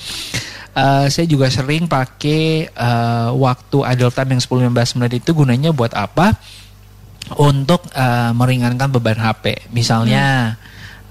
uh, 0.76 1.08
saya 1.08 1.24
juga 1.24 1.48
sering 1.48 1.88
pakai 1.88 2.68
uh, 2.76 3.32
waktu 3.40 3.88
idle 3.88 4.12
time 4.12 4.36
yang 4.36 4.42
10-15 4.44 5.00
menit 5.00 5.24
itu 5.24 5.32
gunanya 5.32 5.72
buat 5.72 5.96
apa? 5.96 6.36
Untuk 7.40 7.88
uh, 7.96 8.36
meringankan 8.36 8.92
beban 8.92 9.16
HP. 9.16 9.72
Misalnya 9.72 10.60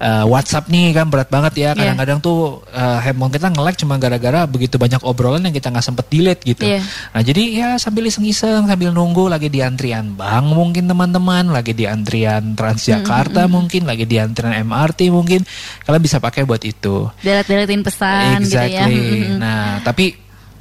uh, 0.03 0.25
WhatsApp 0.27 0.67
nih 0.67 0.91
kan 0.91 1.07
berat 1.07 1.31
banget 1.31 1.53
ya. 1.55 1.69
Hmm. 1.71 1.79
Iya. 1.79 1.81
Kadang-kadang 1.95 2.19
tuh 2.19 2.39
uh, 2.75 2.99
handphone 2.99 3.31
kita 3.31 3.47
nge-lag 3.51 3.75
cuma 3.79 3.95
gara-gara 3.95 4.41
begitu 4.45 4.75
banyak 4.75 5.01
obrolan 5.07 5.47
yang 5.47 5.55
kita 5.55 5.71
nggak 5.71 5.85
sempet 5.85 6.05
delete 6.11 6.43
gitu. 6.43 6.63
Iya. 6.67 6.81
Nah 6.83 7.21
jadi 7.23 7.43
ya 7.53 7.69
sambil 7.79 8.07
iseng-iseng 8.07 8.67
sambil 8.67 8.91
nunggu 8.91 9.31
lagi 9.31 9.47
di 9.47 9.63
antrian 9.63 10.13
bank 10.13 10.45
mungkin 10.51 10.85
teman-teman, 10.91 11.49
lagi 11.49 11.71
di 11.71 11.87
antrian 11.87 12.53
Transjakarta 12.53 13.47
mungkin, 13.47 13.87
lagi 13.87 14.03
di 14.03 14.19
antrian 14.19 14.53
MRT 14.67 15.09
mungkin, 15.09 15.41
kalian 15.87 16.03
bisa 16.03 16.19
pakai 16.19 16.43
buat 16.43 16.61
itu. 16.63 17.07
Deret-deretin 17.23 17.81
pesan 17.81 18.43
gitu 18.43 18.59
ya. 18.59 18.67
exactly. 18.67 18.99
Hmm, 18.99 19.23
hmm. 19.23 19.37
Nah 19.39 19.79
tapi 19.81 20.15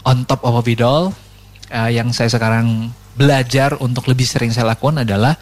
on 0.07 0.27
top 0.27 0.43
of 0.47 0.67
it 0.67 0.83
all, 0.83 1.15
uh, 1.71 1.91
yang 1.91 2.11
saya 2.15 2.31
sekarang 2.31 2.91
belajar 3.13 3.77
untuk 3.79 4.07
lebih 4.07 4.25
sering 4.25 4.49
saya 4.49 4.73
lakukan 4.73 5.03
adalah 5.03 5.37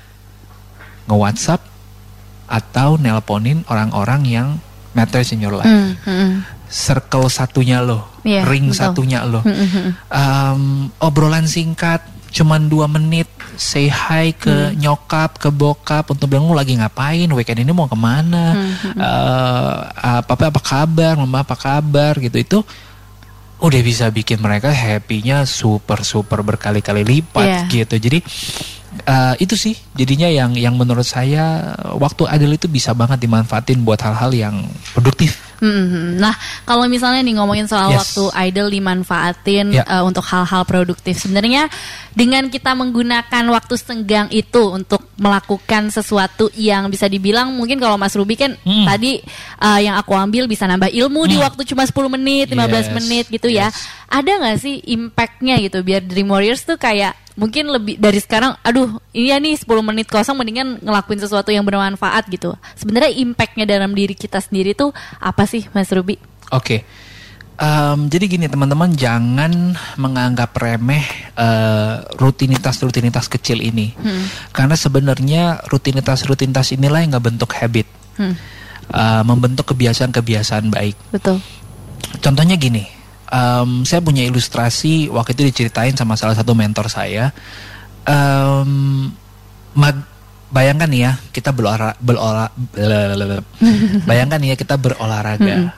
nge-WhatsApp 1.06 1.62
atau 2.46 2.98
nelponin 2.98 3.62
orang-orang 3.66 4.22
yang 4.26 4.48
matters 4.90 5.30
in 5.30 5.38
your 5.40 5.54
life. 5.54 5.66
Hmm, 5.66 5.94
hmm. 6.02 6.30
Circle 6.66 7.26
satunya 7.26 7.83
lo, 7.83 8.06
Iya, 8.22 8.46
ring 8.46 8.70
betul. 8.70 8.78
satunya 8.78 9.26
lo 9.26 9.42
um, 10.06 10.87
obrolan 10.98 11.42
singkat 11.42 11.98
cuman 12.30 12.70
dua 12.70 12.87
menit 12.87 13.26
say 13.59 13.90
hi 13.90 14.30
ke 14.30 14.70
Hmm. 14.70 14.78
nyokap 14.78 15.35
ke 15.35 15.50
bokap 15.50 16.06
untuk 16.06 16.30
bilang 16.30 16.46
lu 16.46 16.54
lagi 16.54 16.78
ngapain 16.78 17.26
weekend 17.26 17.59
ini 17.61 17.74
mau 17.74 17.90
ke 17.90 17.98
mana 17.98 18.54
Hmm, 18.54 18.94
Eh, 18.94 19.76
apa 20.14 20.30
apa 20.30 20.44
apa 20.46 20.61
kabar 20.62 21.18
mama 21.18 21.42
apa 21.42 21.59
kabar 21.59 22.14
gitu 22.16 22.38
itu 22.38 22.59
udah 23.60 23.80
bisa 23.80 24.08
bikin 24.08 24.40
mereka 24.40 24.68
happy-nya 24.68 25.44
super 25.44 26.00
super 26.02 26.40
berkali-kali 26.40 27.04
lipat 27.04 27.44
Iya. 27.44 27.60
gitu 27.68 27.94
jadi 28.00 28.18
eh, 29.04 29.34
itu 29.38 29.54
sih 29.54 29.74
jadinya 29.92 30.26
yang 30.26 30.56
yang 30.56 30.74
menurut 30.74 31.04
saya 31.04 31.76
waktu 31.94 32.24
adil 32.26 32.56
itu 32.56 32.66
bisa 32.66 32.90
banget 32.92 33.20
dimanfaatin 33.20 33.80
buat 33.80 34.00
hal-hal 34.00 34.32
yang 34.32 34.56
produktif 34.92 35.36
Hmm, 35.60 35.92
hmm. 35.92 36.08
Nah, 36.16 36.32
kalau 36.64 36.88
misalnya 36.88 37.20
nih 37.20 37.36
ngomongin 37.36 37.68
soal 37.68 37.92
Yes. 37.92 38.16
waktu 38.16 38.24
idle 38.48 38.72
dimanfaatin 38.72 39.76
Ya. 39.76 39.84
eh, 39.84 40.00
untuk 40.00 40.24
hal-hal 40.24 40.64
produktif, 40.64 41.20
sebenarnya 41.20 41.68
dengan 42.10 42.46
kita 42.46 42.74
menggunakan 42.74 43.44
waktu 43.48 43.74
senggang 43.74 44.26
itu 44.28 44.62
untuk 44.66 45.06
melakukan 45.14 45.88
sesuatu 45.88 46.50
yang 46.52 46.88
bisa 46.88 47.06
dibilang 47.06 47.52
mungkin 47.52 47.76
kalau 47.76 47.94
Mas 47.94 48.12
Ruby 48.12 48.34
kan 48.34 48.58
Hmm. 48.60 48.84
tadi 48.84 49.22
eh, 49.56 49.80
yang 49.80 49.94
aku 49.94 50.12
ambil 50.12 50.44
bisa 50.44 50.64
nambah 50.64 50.88
ilmu 50.88 51.24
di 51.24 51.38
Hmm. 51.38 51.46
waktu 51.46 51.62
cuma 51.64 51.82
10 51.82 52.10
menit, 52.10 52.50
15 52.50 52.86
Yes, 52.86 52.94
menit 52.94 53.24
gitu 53.26 53.46
ya. 53.46 53.70
yes. 53.70 53.78
Ada 54.06 54.32
nggak 54.36 54.58
sih 54.58 54.74
impactnya 54.90 55.62
gitu 55.62 55.80
biar 55.80 56.02
Dream 56.02 56.26
Warriors 56.26 56.66
tuh 56.66 56.74
kayak 56.74 57.14
mungkin 57.38 57.70
lebih 57.70 57.96
dari 57.96 58.18
sekarang 58.18 58.52
aduh 58.60 59.00
ini 59.14 59.30
ya 59.30 59.38
nih 59.38 59.54
10 59.56 59.80
menit 59.80 60.10
kosong 60.10 60.34
mendingan 60.34 60.82
ngelakuin 60.82 61.22
sesuatu 61.22 61.48
yang 61.48 61.62
bermanfaat 61.64 62.26
gitu 62.28 62.52
sebenarnya 62.74 63.16
impactnya 63.16 63.64
dalam 63.64 63.94
diri 63.94 64.12
kita 64.12 64.42
sendiri 64.42 64.74
tuh 64.74 64.90
apa 65.16 65.46
sih 65.46 65.64
Mas 65.70 65.88
Ruby 65.88 66.18
Oke. 66.50 66.82
Em, 67.60 68.08
jadi 68.08 68.24
gini 68.26 68.48
teman-teman 68.48 68.88
jangan 68.96 69.76
menganggap 69.94 70.56
remeh 70.56 71.04
eh, 71.36 71.94
rutinitas-rutinitas 72.16 73.28
kecil 73.28 73.60
ini, 73.60 73.92
karena 74.50 74.72
sebenarnya 74.72 75.60
rutinitas-rutinitas 75.68 76.72
inilah 76.72 77.04
yang 77.04 77.12
nggak 77.12 77.26
bentuk 77.26 77.52
habit, 77.52 77.84
Hmm, 78.16 78.32
Eh, 78.90 79.22
membentuk 79.22 79.70
kebiasaan-kebiasaan 79.70 80.66
baik. 80.66 80.96
betul 81.12 81.36
Contohnya 82.18 82.56
gini, 82.56 82.82
em, 83.28 83.84
saya 83.84 84.00
punya 84.00 84.24
ilustrasi 84.24 85.06
waktu 85.06 85.36
itu 85.36 85.42
diceritain 85.46 85.92
sama 85.92 86.16
salah 86.16 86.34
satu 86.34 86.56
mentor 86.56 86.88
saya. 86.88 87.28
Em, 88.02 88.70
mag- 89.72 90.08
bayangkan 90.50 90.90
nih 90.90 91.00
ya 91.06 91.12
kita 91.30 91.54
berolah 91.54 91.94
berolah 92.00 92.50
bayangkan 94.08 94.40
nih 94.40 94.48
ya 94.52 94.56
kita 94.56 94.74
berolahraga. 94.74 95.76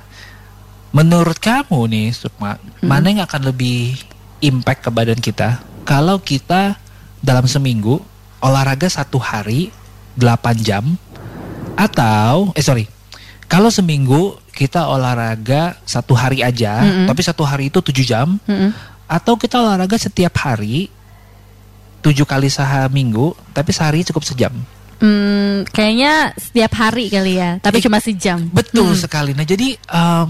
Menurut 0.93 1.41
kamu 1.41 1.89
nih 1.89 2.09
Sukma, 2.13 2.61
mana 2.85 3.09
yang 3.09 3.25
akan 3.25 3.49
lebih 3.49 3.97
impact 4.45 4.85
ke 4.85 4.91
badan 4.93 5.17
kita 5.17 5.65
kalau 5.83 6.21
kita 6.21 6.77
dalam 7.19 7.49
seminggu 7.49 7.97
olahraga 8.45 8.91
satu 8.91 9.17
hari 9.17 9.73
8 10.19 10.61
jam 10.61 10.85
atau 11.79 12.53
eh 12.53 12.61
sorry 12.61 12.85
kalau 13.49 13.73
seminggu 13.73 14.37
kita 14.53 14.85
olahraga 14.85 15.81
satu 15.89 16.13
hari 16.13 16.45
aja, 16.45 16.85
Mm-mm. 16.85 17.09
tapi 17.09 17.21
satu 17.25 17.41
hari 17.45 17.73
itu 17.73 17.81
tujuh 17.81 18.05
jam, 18.05 18.37
Mm-mm. 18.45 18.73
atau 19.09 19.37
kita 19.41 19.61
olahraga 19.61 19.97
setiap 19.97 20.37
hari 20.45 20.93
tujuh 22.05 22.29
kali 22.29 22.53
sehari 22.53 22.93
tapi 23.55 23.71
sehari 23.73 24.05
cukup 24.05 24.25
sejam. 24.29 24.53
Hmm, 25.03 25.65
kayaknya 25.73 26.31
setiap 26.39 26.73
hari 26.79 27.09
kali 27.11 27.41
ya, 27.41 27.59
tapi 27.59 27.81
Eh, 27.81 27.85
cuma 27.85 27.99
sejam. 27.99 28.39
Betul 28.53 28.93
Hmm. 28.93 29.01
sekali. 29.01 29.33
Nah 29.35 29.43
jadi 29.43 29.75
em, 29.75 30.29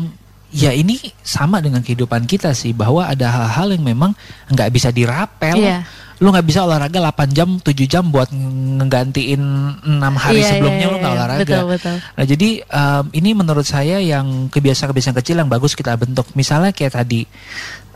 ya 0.52 0.70
ini 0.70 1.00
sama 1.24 1.58
dengan 1.58 1.80
kehidupan 1.80 2.28
kita 2.28 2.52
sih 2.52 2.76
bahwa 2.76 3.08
ada 3.08 3.26
hal-hal 3.32 3.72
yang 3.72 3.84
memang 3.84 4.12
nggak 4.52 4.68
bisa 4.68 4.92
dirapel. 4.92 5.56
Iya. 5.56 5.82
Lu 6.22 6.30
nggak 6.30 6.46
bisa 6.46 6.62
olahraga 6.62 7.02
8 7.02 7.34
jam, 7.34 7.58
7 7.58 7.72
jam 7.90 8.06
buat 8.06 8.30
ngegantiin 8.30 9.42
6 9.82 9.98
hari 10.22 10.38
Iya, 10.38 10.48
sebelumnya 10.54 10.86
iya, 10.86 10.92
lu 10.92 10.96
nggak 11.02 11.10
iya. 11.10 11.18
olahraga. 11.18 11.42
Betul, 11.42 11.64
betul. 11.66 11.96
Nah 11.98 12.24
jadi 12.28 12.48
em, 12.62 13.04
ini 13.10 13.30
menurut 13.34 13.66
saya 13.66 13.98
yang 13.98 14.46
kebiasaan-kebiasaan 14.46 15.18
kecil 15.18 15.42
yang 15.42 15.50
bagus 15.50 15.74
kita 15.74 15.98
bentuk. 15.98 16.30
Misalnya 16.38 16.70
kayak 16.70 16.94
tadi 16.94 17.26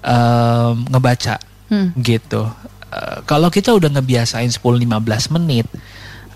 em, 0.03 0.75
ngebaca 0.91 1.37
Hmm. 1.67 1.91
gitu. 1.99 2.47
Eh, 2.87 3.19
kalau 3.27 3.51
kita 3.51 3.75
udah 3.75 3.91
ngebiasain 3.91 4.47
10-15 4.55 5.35
menit, 5.35 5.67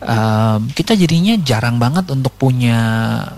em, 0.01 0.61
kita 0.71 0.93
jadinya 0.93 1.37
jarang 1.41 1.77
banget 1.77 2.09
untuk 2.09 2.33
punya 2.35 2.79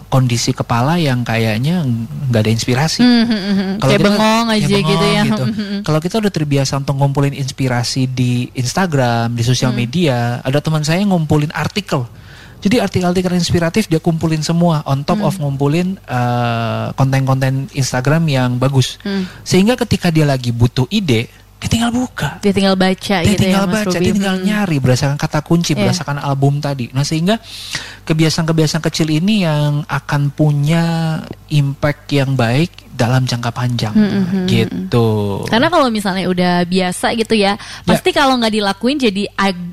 kondisi 0.07 0.51
kepala 0.51 0.97
yang 0.97 1.23
kayaknya 1.23 1.83
nggak 2.29 2.41
ada 2.43 2.51
inspirasi. 2.51 3.01
Hmm, 3.01 3.27
hmm. 3.27 3.71
Kalau 3.77 3.91
Kayak 3.91 3.99
kita- 3.99 4.09
bengong 4.09 4.47
aja 4.49 4.67
kayak 4.67 4.85
gitu 4.85 5.05
ya. 5.05 5.23
bengong 5.23 5.27
gitu. 5.27 5.45
Hmm, 5.45 5.55
hmm. 5.59 5.81
Kalau 5.83 5.99
kita 5.99 6.15
udah 6.19 6.33
terbiasa 6.33 6.73
untuk 6.77 6.95
ngumpulin 6.97 7.35
inspirasi 7.35 8.03
di 8.07 8.33
Instagram, 8.53 9.35
di 9.35 9.43
sosial 9.43 9.73
media, 9.73 10.39
ada 10.41 10.59
teman 10.59 10.81
saya 10.81 11.03
ngumpulin 11.03 11.51
artikel. 11.51 12.07
Jadi 12.63 12.79
artikel-artikel 12.79 13.35
inspiratif 13.35 13.91
dia 13.91 13.99
kumpulin 13.99 14.39
semua 14.39 14.87
on 14.87 15.03
top 15.03 15.19
Hmm. 15.19 15.27
of 15.27 15.35
ngumpulin 15.37 15.99
eh, 15.99 16.87
konten-konten 16.95 17.67
Instagram 17.73 18.23
yang 18.25 18.51
bagus. 18.55 19.03
Hmm. 19.03 19.27
Sehingga 19.43 19.75
ketika 19.75 20.15
dia 20.15 20.23
lagi 20.23 20.55
butuh 20.55 20.87
ide, 20.87 21.27
dia 21.63 21.71
tinggal 21.71 21.95
buka. 21.95 22.43
Dia 22.43 22.51
tinggal 22.51 22.75
baca 22.75 23.17
Dia 23.23 23.31
gitu 23.31 23.43
tinggal 23.47 23.65
ya 23.65 23.71
Mas 23.71 23.77
baca, 23.79 23.95
Ruby. 23.95 24.03
dia 24.03 24.13
tinggal 24.13 24.37
Hmm. 24.37 24.45
nyari 24.45 24.77
berdasarkan 24.83 25.15
kata 25.17 25.39
kunci, 25.41 25.71
Iya. 25.73 25.79
berdasarkan 25.79 26.19
album 26.19 26.59
tadi. 26.59 26.91
Nah, 26.91 27.07
sehingga 27.07 27.39
kebiasaan-kebiasaan 28.03 28.83
kecil 28.83 29.09
ini 29.09 29.47
yang 29.47 29.87
akan 29.87 30.35
punya 30.35 30.85
impact 31.49 32.11
yang 32.11 32.35
baik 32.35 32.91
dalam 32.93 33.23
jangka 33.25 33.51
panjang. 33.51 33.95
Hmm, 33.95 34.11
hmm, 34.11 34.25
hmm, 34.27 34.47
gitu. 34.51 35.09
Karena 35.47 35.71
kalau 35.71 35.87
misalnya 35.89 36.27
udah 36.27 36.67
biasa 36.67 37.15
gitu 37.15 37.35
ya, 37.35 37.55
pasti 37.83 38.11
kalau 38.11 38.37
nggak 38.37 38.53
dilakuin 38.53 38.99
jadi 38.99 39.23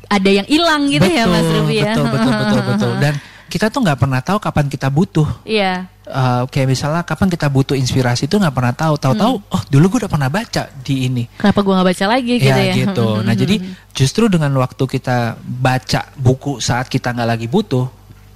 ada 0.05 0.29
yang 0.29 0.45
hilang 0.45 0.87
gitu 0.87 1.05
ya 1.05 1.25
Mas 1.25 1.45
Ruby 1.47 1.81
ya. 1.81 1.93
Betul, 1.93 2.05
betul, 2.07 2.31
betul, 2.31 2.61
betul. 2.63 2.93
Dan 3.03 3.13
kita 3.49 3.67
tuh 3.67 3.81
nggak 3.81 3.97
pernah 3.97 4.21
tahu 4.21 4.37
kapan 4.37 4.69
kita 4.69 4.87
butuh. 4.87 5.25
Iya. 5.43 5.89
Eh, 6.05 6.41
kayak 6.47 6.67
misalnya 6.67 7.01
kapan 7.01 7.27
kita 7.27 7.49
butuh 7.49 7.73
inspirasi 7.73 8.25
itu 8.25 8.37
nggak 8.37 8.53
pernah 8.53 8.71
tahu. 8.71 8.95
Tahu-tahu, 8.95 9.33
Hmm. 9.35 9.53
oh 9.53 9.61
dulu 9.67 9.85
gue 9.89 9.99
udah 10.05 10.11
pernah 10.11 10.29
baca 10.29 10.69
di 10.79 11.05
ini. 11.05 11.23
Kenapa 11.35 11.59
gua 11.59 11.81
nggak 11.81 11.89
baca 11.89 12.05
lagi 12.07 12.33
gitu 12.37 12.47
ya? 12.47 12.57
ya 12.63 12.73
gitu. 12.75 13.07
Nah 13.25 13.33
jadi 13.33 13.55
justru 13.91 14.25
dengan 14.25 14.53
waktu 14.55 14.83
kita 14.85 15.17
baca 15.41 16.01
buku 16.15 16.57
saat 16.59 16.85
kita 16.85 17.11
nggak 17.11 17.29
lagi 17.29 17.45
butuh, 17.45 17.85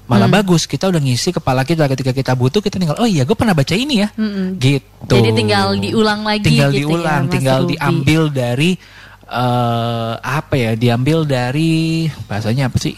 malah 0.06 0.26
Hmm. 0.26 0.38
bagus. 0.38 0.66
Kita 0.66 0.90
udah 0.90 1.00
ngisi 1.00 1.30
kepala 1.32 1.62
kita 1.62 1.86
ketika 1.88 2.12
kita 2.12 2.34
butuh 2.34 2.60
kita 2.60 2.78
tinggal, 2.78 2.98
oh 2.98 3.06
iya 3.06 3.24
gue 3.24 3.34
pernah 3.34 3.54
baca 3.54 3.74
ini 3.74 4.02
ya, 4.02 4.10
Mm-mm. 4.14 4.58
gitu. 4.58 5.14
Jadi 5.14 5.30
tinggal 5.32 5.74
diulang 5.74 6.22
lagi 6.22 6.46
Tinggal 6.46 6.70
gitu 6.70 6.78
ya, 6.78 6.82
diulang, 6.90 7.22
Mas 7.26 7.32
tinggal 7.32 7.60
Ruby. 7.64 7.72
diambil 7.74 8.22
dari 8.30 8.72
eh 9.26 10.14
apa 10.20 10.54
ya? 10.54 10.72
Diambil 10.76 11.26
dari 11.26 12.06
bahasanya 12.28 12.70
apa 12.70 12.78
sih? 12.78 12.94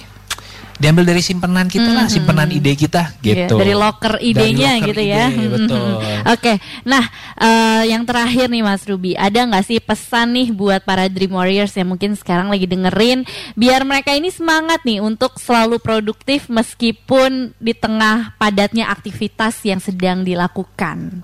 Diambil 0.75 1.07
dari 1.07 1.23
simpenan 1.23 1.71
kita 1.71 1.87
lah, 1.87 2.11
simpenan 2.11 2.51
ide 2.51 2.75
kita 2.75 3.15
Iya, 3.23 3.47
gitu. 3.47 3.55
dari 3.55 3.71
locker 3.71 4.19
Dari 4.19 4.27
idenya 4.27 4.71
locker 4.75 4.87
gitu 4.91 5.01
ya. 5.07 5.25
ide, 5.31 5.47
betul. 5.47 5.87
Oke, 6.35 6.53
nah 6.83 7.03
eh, 7.39 7.83
yang 7.95 8.03
terakhir 8.03 8.51
nih 8.51 8.59
Mas 8.59 8.83
Ruby, 8.83 9.15
ada 9.15 9.39
nggak 9.39 9.63
sih 9.63 9.79
pesan 9.79 10.35
nih 10.35 10.51
buat 10.51 10.83
para 10.83 11.07
Dream 11.07 11.31
Warriors 11.31 11.71
yang 11.79 11.95
mungkin 11.95 12.19
sekarang 12.19 12.51
lagi 12.51 12.67
dengerin, 12.67 13.23
biar 13.55 13.87
mereka 13.87 14.11
ini 14.11 14.27
semangat 14.27 14.83
nih 14.83 14.99
untuk 14.99 15.39
selalu 15.39 15.79
produktif 15.79 16.51
meskipun 16.51 17.55
di 17.55 17.71
tengah 17.71 18.35
padatnya 18.35 18.91
aktivitas 18.91 19.63
yang 19.63 19.79
sedang 19.79 20.27
dilakukan. 20.27 21.23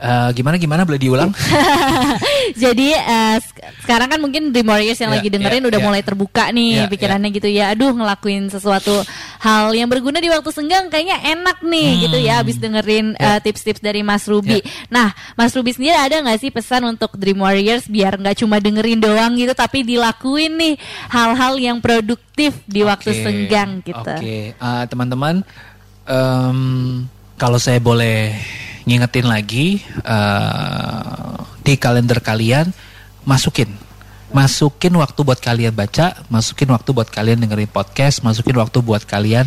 Eh, 0.00 0.30
gimana 0.32 0.56
gimana 0.56 0.88
boleh 0.88 0.96
diulang? 0.96 1.28
Jadi 2.56 2.96
sek- 3.36 3.84
sekarang 3.84 4.08
kan 4.08 4.16
mungkin 4.16 4.48
Dream 4.48 4.64
Warriors 4.64 4.96
yang 4.96 5.12
Ya, 5.12 5.20
lagi 5.20 5.28
dengerin 5.28 5.60
ya, 5.60 5.68
udah 5.68 5.80
ya. 5.80 5.84
mulai 5.84 6.00
terbuka 6.00 6.48
nih 6.48 6.72
Ya, 6.72 6.88
pikirannya 6.88 7.28
gitu 7.28 7.48
ya. 7.52 7.76
Aduh 7.76 7.92
ngelakuin 7.92 8.48
sesuatu 8.48 8.96
hal 9.38 9.76
yang 9.76 9.92
berguna 9.92 10.16
di 10.16 10.32
waktu 10.32 10.48
senggang 10.50 10.88
kayaknya 10.88 11.20
enak 11.20 11.60
nih 11.60 11.88
Hmm. 11.92 12.00
gitu 12.00 12.16
ya 12.16 12.40
abis 12.40 12.56
dengerin 12.56 13.12
Ya. 13.14 13.36
eh, 13.36 13.40
tips-tips 13.44 13.80
dari 13.80 14.00
Mas 14.00 14.24
Ruby. 14.24 14.64
Nah, 14.88 15.12
Mas 15.36 15.52
Ruby 15.52 15.76
sendiri 15.76 15.92
ada 15.92 16.16
nggak 16.16 16.38
sih 16.38 16.50
pesan 16.50 16.88
untuk 16.88 17.12
Dream 17.14 17.36
Warriors 17.36 17.84
biar 17.84 18.16
nggak 18.16 18.40
cuma 18.40 18.56
dengerin 18.56 18.98
doang 18.98 19.36
gitu 19.36 19.52
tapi 19.52 19.84
dilakuin 19.84 20.56
nih 20.56 20.74
hal-hal 21.12 21.60
yang 21.60 21.76
produktif 21.78 22.56
di 22.64 22.80
waktu 22.80 23.12
Oke, 23.12 23.20
senggang 23.20 23.84
gitu. 23.84 24.00
Oke, 24.00 24.56
Ah, 24.56 24.88
teman-teman, 24.88 25.44
em, 26.06 26.58
kalau 27.36 27.60
saya 27.60 27.76
boleh 27.76 28.32
ngingetin 28.90 29.30
lagi 29.30 29.78
eh, 30.02 31.34
di 31.62 31.78
kalender 31.78 32.18
kalian 32.18 32.74
masukin, 33.22 33.70
masukin 34.34 34.94
waktu 34.98 35.20
buat 35.22 35.38
kalian 35.38 35.70
baca, 35.70 36.18
masukin 36.26 36.66
waktu 36.74 36.90
buat 36.90 37.06
kalian 37.06 37.38
dengerin 37.38 37.70
podcast, 37.70 38.26
masukin 38.26 38.58
waktu 38.58 38.82
buat 38.82 39.06
kalian 39.06 39.46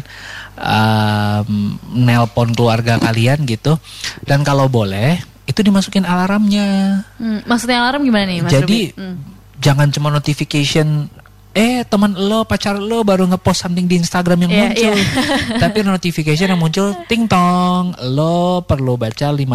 em, 0.55 1.75
nelpon 1.91 2.55
keluarga 2.55 2.95
kalian 3.03 3.43
gitu. 3.43 3.75
Dan 4.23 4.47
kalau 4.47 4.71
boleh 4.71 5.19
itu 5.43 5.59
dimasukin 5.59 6.07
alarmnya. 6.07 7.03
Hmm, 7.19 7.43
maksudnya 7.43 7.83
alarm 7.83 8.07
gimana 8.07 8.31
nih 8.31 8.39
Mas 8.39 8.51
Jadi 8.55 8.95
Ruby? 8.95 8.95
Hmm. 8.95 9.17
jangan 9.59 9.87
cuma 9.91 10.07
notification 10.11 11.11
eh 11.53 11.85
teman 11.85 12.17
lo 12.17 12.41
pacar 12.43 12.75
lo 12.75 13.05
baru 13.05 13.29
ngepost 13.29 13.61
something 13.61 13.85
di 13.85 13.95
Instagram 13.95 14.41
yang 14.41 14.51
Iya, 14.51 14.61
muncul. 14.65 14.93
iya. 14.97 15.05
Tapi 15.63 15.77
notification 15.81 16.49
yang 16.49 16.57
muncul 16.57 16.97
ting 17.05 17.29
tong 17.29 17.93
lo 18.09 18.61
perlu 18.61 18.97
baca 18.97 19.29
15 19.29 19.45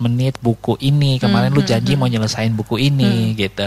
menit 0.00 0.38
buku 0.38 0.78
ini. 0.80 1.18
Kemarin 1.18 1.50
Hmm, 1.50 1.58
lu 1.58 1.62
janji 1.62 1.94
mau 1.94 2.06
nyelesain 2.06 2.54
buku 2.54 2.78
ini 2.80 3.34
gitu. 3.34 3.66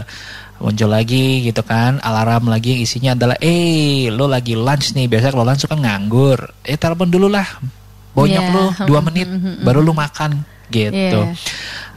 Muncul 0.58 0.88
lagi 0.88 1.44
gitu 1.44 1.60
kan, 1.60 2.00
alarm 2.00 2.48
lagi 2.48 2.80
isinya 2.80 3.12
adalah 3.12 3.36
eh 3.38 4.08
lo 4.08 4.26
lagi 4.26 4.56
lunch 4.56 4.96
nih. 4.96 5.12
Biasanya 5.12 5.32
kalau 5.32 5.44
lunch 5.44 5.68
kan 5.68 5.76
nganggur. 5.78 6.40
Eh 6.64 6.80
telepon 6.80 7.12
dulu 7.12 7.28
lah. 7.28 7.46
Bonyok 8.16 8.46
Iya. 8.48 8.54
lo 8.56 8.64
dua 8.88 9.00
menit 9.02 9.28
hmm, 9.28 9.40
hmm, 9.40 9.56
baru 9.60 9.84
lu 9.84 9.92
makan 9.92 10.40
gitu. 10.72 11.20
Iya. 11.20 11.36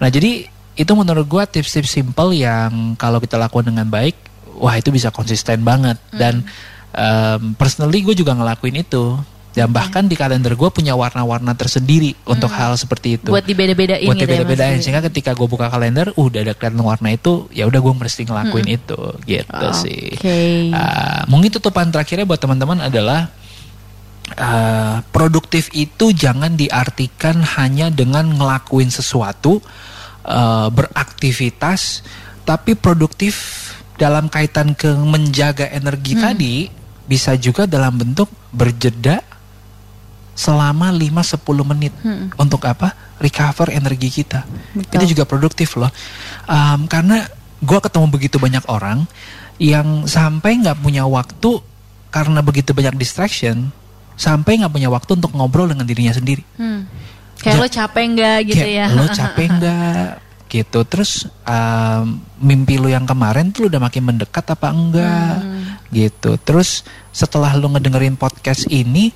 Nah 0.02 0.08
jadi 0.10 0.50
itu 0.74 0.92
menurut 0.92 1.24
gua 1.24 1.46
tips-tips 1.46 1.94
simple 1.94 2.34
yang 2.34 2.98
kalau 2.98 3.16
kita 3.16 3.38
lakukan 3.38 3.70
dengan 3.70 3.86
baik, 3.86 4.12
wah 4.58 4.74
itu 4.76 4.88
bisa 4.90 5.12
konsisten 5.12 5.62
banget. 5.62 6.00
Hmm. 6.12 6.18
Dan 6.18 6.34
em, 6.96 7.54
personally 7.54 8.02
gue 8.02 8.16
juga 8.16 8.32
ngelakuin 8.32 8.80
itu. 8.82 9.16
Dan 9.56 9.72
bahkan 9.72 10.04
di 10.04 10.20
kalender 10.20 10.52
gue 10.52 10.68
punya 10.68 10.92
warna-warna 10.92 11.56
tersendiri 11.56 12.12
untuk 12.28 12.52
hal 12.52 12.76
seperti 12.76 13.16
itu. 13.16 13.32
Hmm. 13.32 13.40
Buat 13.40 13.48
dibeda-bedain 13.48 14.04
Buat 14.04 14.20
gitu 14.20 14.28
ya, 14.28 14.28
dibeda-bedain 14.28 14.78
sehingga 14.84 15.00
ketika 15.08 15.32
gue 15.32 15.48
buka 15.48 15.72
kalender, 15.72 16.12
uh, 16.12 16.28
udah 16.28 16.44
ada 16.44 16.52
kelihatan 16.52 16.84
warna 16.84 17.08
itu, 17.16 17.48
ya 17.56 17.64
udah 17.64 17.80
gue 17.80 17.94
mesti 17.96 18.28
ngelakuin 18.28 18.68
itu, 18.68 19.00
gitu 19.24 19.66
sih. 19.80 20.12
Hmm. 20.12 20.20
Oke. 20.20 20.40
Ah, 20.76 21.24
mungkin 21.32 21.48
tutupan 21.56 21.88
terakhirnya 21.88 22.28
buat 22.28 22.36
teman-teman 22.36 22.84
adalah 22.84 23.32
uh, 24.36 25.00
produktif 25.08 25.72
itu 25.72 26.12
jangan 26.12 26.52
diartikan 26.52 27.40
hanya 27.56 27.88
dengan 27.88 28.28
ngelakuin 28.36 28.92
sesuatu, 28.92 29.64
uh, 30.28 30.68
beraktivitas, 30.68 32.04
tapi 32.44 32.76
produktif 32.76 33.72
dalam 33.96 34.28
kaitan 34.28 34.72
ke 34.72 34.92
menjaga 34.92 35.68
energi 35.68 36.12
Hmm. 36.14 36.22
tadi 36.22 36.54
bisa 37.04 37.32
juga 37.34 37.64
dalam 37.64 37.96
bentuk 37.96 38.28
berjeda 38.50 39.22
selama 40.36 40.92
5-10 40.92 41.32
menit 41.64 41.96
Hmm. 41.98 42.28
untuk 42.36 42.60
apa? 42.62 42.92
Recover 43.16 43.72
energi 43.72 44.12
kita. 44.12 44.44
Betul. 44.74 44.92
Itu 44.92 45.04
juga 45.16 45.24
produktif 45.24 45.72
loh. 45.74 45.88
Um, 46.44 46.84
karena 46.84 47.24
gue 47.56 47.78
ketemu 47.80 48.06
begitu 48.06 48.36
banyak 48.36 48.60
orang 48.68 49.08
yang 49.56 50.04
sampai 50.04 50.60
nggak 50.60 50.76
punya 50.78 51.08
waktu 51.08 51.64
karena 52.12 52.44
begitu 52.44 52.76
banyak 52.76 52.92
distraction, 52.94 53.72
sampai 54.14 54.60
nggak 54.60 54.72
punya 54.72 54.92
waktu 54.92 55.16
untuk 55.16 55.32
ngobrol 55.32 55.64
dengan 55.64 55.88
dirinya 55.88 56.12
sendiri. 56.12 56.44
Hmm. 56.56 56.84
Kayak 57.36 57.56
Ja- 57.56 57.60
lo 57.60 57.68
capek 57.70 58.04
nggak 58.12 58.38
gitu 58.44 58.64
Kayak, 58.64 58.76
ya? 58.76 58.86
Lo 58.92 59.04
capek 59.24 59.48
nggak? 59.50 60.08
Gitu. 60.46 60.82
Terus 60.86 61.26
um, 61.44 62.20
mimpi 62.42 62.78
lo 62.78 62.86
yang 62.90 63.04
kemarin 63.04 63.50
tuh 63.50 63.68
udah 63.70 63.80
makin 63.82 64.02
mendekat 64.14 64.44
apa 64.46 64.68
enggak? 64.72 65.36
Hmm. 65.42 65.78
Gitu. 65.90 66.38
Terus 66.42 66.82
setelah 67.10 67.54
lo 67.54 67.70
ngedengerin 67.72 68.18
podcast 68.18 68.66
ini, 68.70 69.10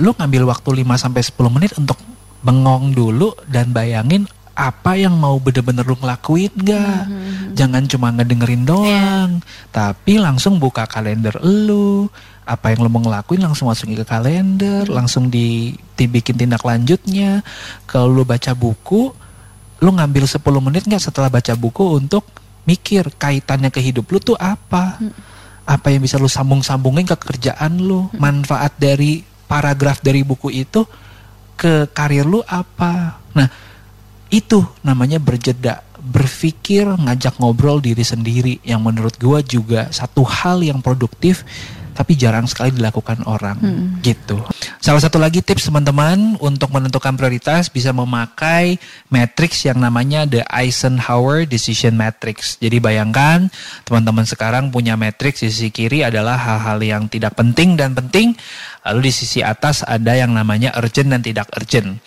lo 0.00 0.12
ngambil 0.16 0.48
waktu 0.50 0.84
5 0.84 1.02
sampai 1.04 1.22
10 1.22 1.54
menit 1.54 1.72
untuk 1.78 1.98
bengong 2.44 2.92
dulu 2.92 3.32
dan 3.48 3.72
bayangin 3.72 4.28
apa 4.54 4.94
yang 4.94 5.18
mau 5.18 5.34
bener-bener 5.42 5.82
lu 5.82 5.98
ngelakuin 5.98 6.52
nggak? 6.54 7.04
Jangan 7.58 7.82
cuma 7.90 8.14
ngedengerin 8.14 8.62
doang, 8.62 9.42
tapi 9.74 10.22
langsung 10.22 10.62
buka 10.62 10.86
kalender 10.86 11.34
lu, 11.42 12.06
apa 12.46 12.70
yang 12.70 12.86
lo 12.86 12.88
mau 12.92 13.02
ngelakuin 13.02 13.42
langsung 13.42 13.66
masukin 13.66 13.98
ke 13.98 14.06
kalender, 14.06 14.86
langsung 14.86 15.26
di 15.26 15.74
dibikin 15.98 16.38
tindak 16.38 16.62
lanjutnya. 16.62 17.42
Kalau 17.90 18.14
lo 18.14 18.22
baca 18.22 18.54
buku, 18.54 19.10
lo 19.84 19.92
ngambil 19.92 20.24
10 20.24 20.40
menit 20.64 20.88
nggak 20.88 21.02
setelah 21.12 21.28
baca 21.28 21.52
buku 21.52 22.00
untuk 22.00 22.24
mikir 22.64 23.12
kaitannya 23.20 23.68
ke 23.68 23.84
hidup 23.84 24.08
lo 24.08 24.18
tuh 24.18 24.38
apa? 24.40 24.96
Hmm. 24.96 25.12
Apa 25.64 25.92
yang 25.92 26.00
bisa 26.00 26.16
lo 26.16 26.28
sambung-sambungin 26.28 27.04
ke 27.04 27.16
kerjaan? 27.20 27.76
Hmm. 27.76 28.08
Manfaat 28.16 28.80
dari 28.80 29.20
paragraf 29.44 30.00
dari 30.00 30.24
buku 30.24 30.48
itu 30.48 30.88
ke 31.60 31.92
karir 31.92 32.24
lo 32.24 32.40
apa? 32.48 33.20
Nah, 33.36 33.48
itu 34.32 34.64
namanya 34.80 35.20
berjeda 35.20 35.84
berpikir 36.04 36.84
ngajak 36.84 37.40
ngobrol 37.40 37.80
diri 37.80 38.04
sendiri 38.04 38.60
yang 38.60 38.84
menurut 38.84 39.16
gue 39.16 39.40
juga 39.56 39.88
satu 39.88 40.20
hal 40.20 40.60
yang 40.60 40.84
produktif 40.84 41.48
tapi 41.94 42.18
jarang 42.18 42.44
sekali 42.50 42.74
dilakukan 42.74 43.22
orang 43.24 43.56
hmm. 43.62 44.02
gitu. 44.02 44.42
Salah 44.82 45.00
satu 45.00 45.16
lagi 45.22 45.40
tips 45.40 45.70
teman-teman 45.70 46.36
untuk 46.42 46.74
menentukan 46.74 47.14
prioritas 47.14 47.70
bisa 47.70 47.94
memakai 47.94 48.76
matrix 49.08 49.64
yang 49.64 49.78
namanya 49.80 50.26
the 50.28 50.42
Eisenhower 50.50 51.46
Decision 51.46 51.94
Matrix. 51.96 52.58
Jadi 52.58 52.82
bayangkan 52.82 53.48
teman-teman 53.86 54.26
sekarang 54.26 54.74
punya 54.74 54.98
matrix 54.98 55.40
di 55.40 55.48
sisi 55.48 55.70
kiri 55.70 56.04
adalah 56.04 56.36
hal-hal 56.36 56.82
yang 56.82 57.02
tidak 57.08 57.38
penting 57.38 57.78
dan 57.78 57.94
penting, 57.94 58.34
lalu 58.84 59.08
di 59.08 59.12
sisi 59.14 59.40
atas 59.40 59.86
ada 59.86 60.12
yang 60.18 60.34
namanya 60.34 60.74
urgent 60.76 61.14
dan 61.14 61.22
tidak 61.22 61.48
urgent. 61.54 62.02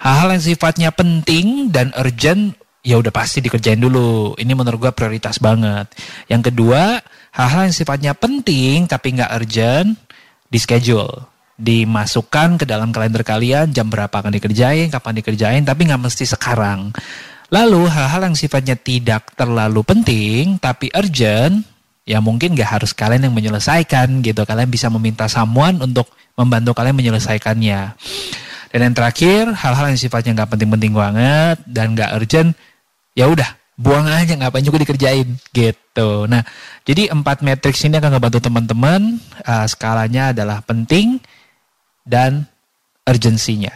Hal-hal 0.00 0.34
yang 0.34 0.44
sifatnya 0.44 0.90
penting 0.90 1.70
dan 1.70 1.92
urgent 1.94 2.56
ya 2.86 3.02
udah 3.02 3.10
pasti 3.10 3.42
dikerjain 3.42 3.82
dulu. 3.82 4.38
Ini 4.38 4.52
menurut 4.54 4.78
gue 4.78 4.92
prioritas 4.94 5.42
banget. 5.42 5.90
Yang 6.30 6.54
kedua, 6.54 7.02
hal-hal 7.34 7.68
yang 7.68 7.76
sifatnya 7.76 8.12
penting 8.14 8.86
tapi 8.86 9.18
nggak 9.18 9.34
urgent 9.36 9.98
di 10.46 10.56
schedule 10.56 11.28
dimasukkan 11.56 12.60
ke 12.60 12.64
dalam 12.68 12.92
kalender 12.92 13.24
kalian 13.24 13.72
jam 13.72 13.88
berapa 13.88 14.12
akan 14.12 14.32
dikerjain 14.32 14.92
kapan 14.92 15.20
dikerjain 15.20 15.62
tapi 15.64 15.88
nggak 15.88 16.00
mesti 16.04 16.28
sekarang 16.28 16.92
lalu 17.48 17.88
hal-hal 17.88 18.28
yang 18.28 18.36
sifatnya 18.36 18.76
tidak 18.76 19.32
terlalu 19.32 19.80
penting 19.80 20.60
tapi 20.60 20.92
urgent 20.92 21.64
ya 22.04 22.20
mungkin 22.20 22.52
nggak 22.52 22.76
harus 22.76 22.92
kalian 22.92 23.28
yang 23.28 23.34
menyelesaikan 23.36 24.20
gitu 24.20 24.44
kalian 24.44 24.68
bisa 24.68 24.92
meminta 24.92 25.28
someone 25.32 25.80
untuk 25.80 26.12
membantu 26.36 26.76
kalian 26.76 26.96
menyelesaikannya 26.96 27.80
dan 28.68 28.80
yang 28.80 28.94
terakhir 28.96 29.48
hal-hal 29.56 29.88
yang 29.88 30.00
sifatnya 30.00 30.36
nggak 30.36 30.56
penting-penting 30.56 30.92
banget 30.92 31.56
dan 31.64 31.96
nggak 31.96 32.20
urgent 32.20 32.52
ya 33.16 33.26
udah 33.26 33.48
buang 33.76 34.08
aja 34.08 34.36
ngapain 34.36 34.64
juga 34.64 34.80
dikerjain 34.80 35.36
gitu. 35.52 36.28
Nah, 36.28 36.44
jadi 36.84 37.12
empat 37.12 37.44
matriks 37.44 37.84
ini 37.84 38.00
akan 38.00 38.16
ngebantu 38.16 38.40
teman-teman 38.40 39.20
uh, 39.44 39.66
skalanya 39.68 40.36
adalah 40.36 40.60
penting 40.64 41.20
dan 42.04 42.48
urgensinya. 43.04 43.72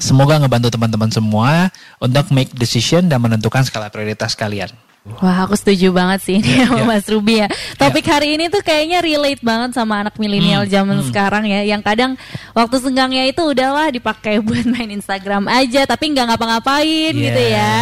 Semoga 0.00 0.40
ngebantu 0.40 0.72
teman-teman 0.72 1.10
semua 1.12 1.68
untuk 2.00 2.32
make 2.32 2.54
decision 2.56 3.06
dan 3.06 3.20
menentukan 3.20 3.62
skala 3.62 3.92
prioritas 3.92 4.32
kalian. 4.32 4.72
Wah 5.02 5.50
aku 5.50 5.58
setuju 5.58 5.90
banget 5.90 6.22
sih 6.22 6.38
ini 6.38 6.62
yeah, 6.62 6.70
sama 6.70 6.78
yeah. 6.78 6.86
Mas 6.86 7.06
Ruby 7.10 7.34
ya. 7.42 7.50
Topik 7.74 8.06
yeah. 8.06 8.14
hari 8.14 8.38
ini 8.38 8.46
tuh 8.46 8.62
kayaknya 8.62 9.02
relate 9.02 9.42
banget 9.42 9.74
sama 9.74 9.98
anak 9.98 10.14
milenial 10.14 10.62
hmm, 10.62 10.70
zaman 10.70 11.02
hmm. 11.02 11.06
sekarang 11.10 11.44
ya. 11.50 11.66
Yang 11.66 11.82
kadang 11.82 12.12
waktu 12.54 12.76
senggangnya 12.78 13.26
itu 13.26 13.42
udahlah 13.42 13.90
dipakai 13.90 14.38
buat 14.46 14.62
main 14.62 14.94
Instagram 14.94 15.50
aja, 15.50 15.90
tapi 15.90 16.14
nggak 16.14 16.26
ngapa-ngapain 16.30 17.18
yes. 17.18 17.18
gitu 17.18 17.42
ya. 17.42 17.74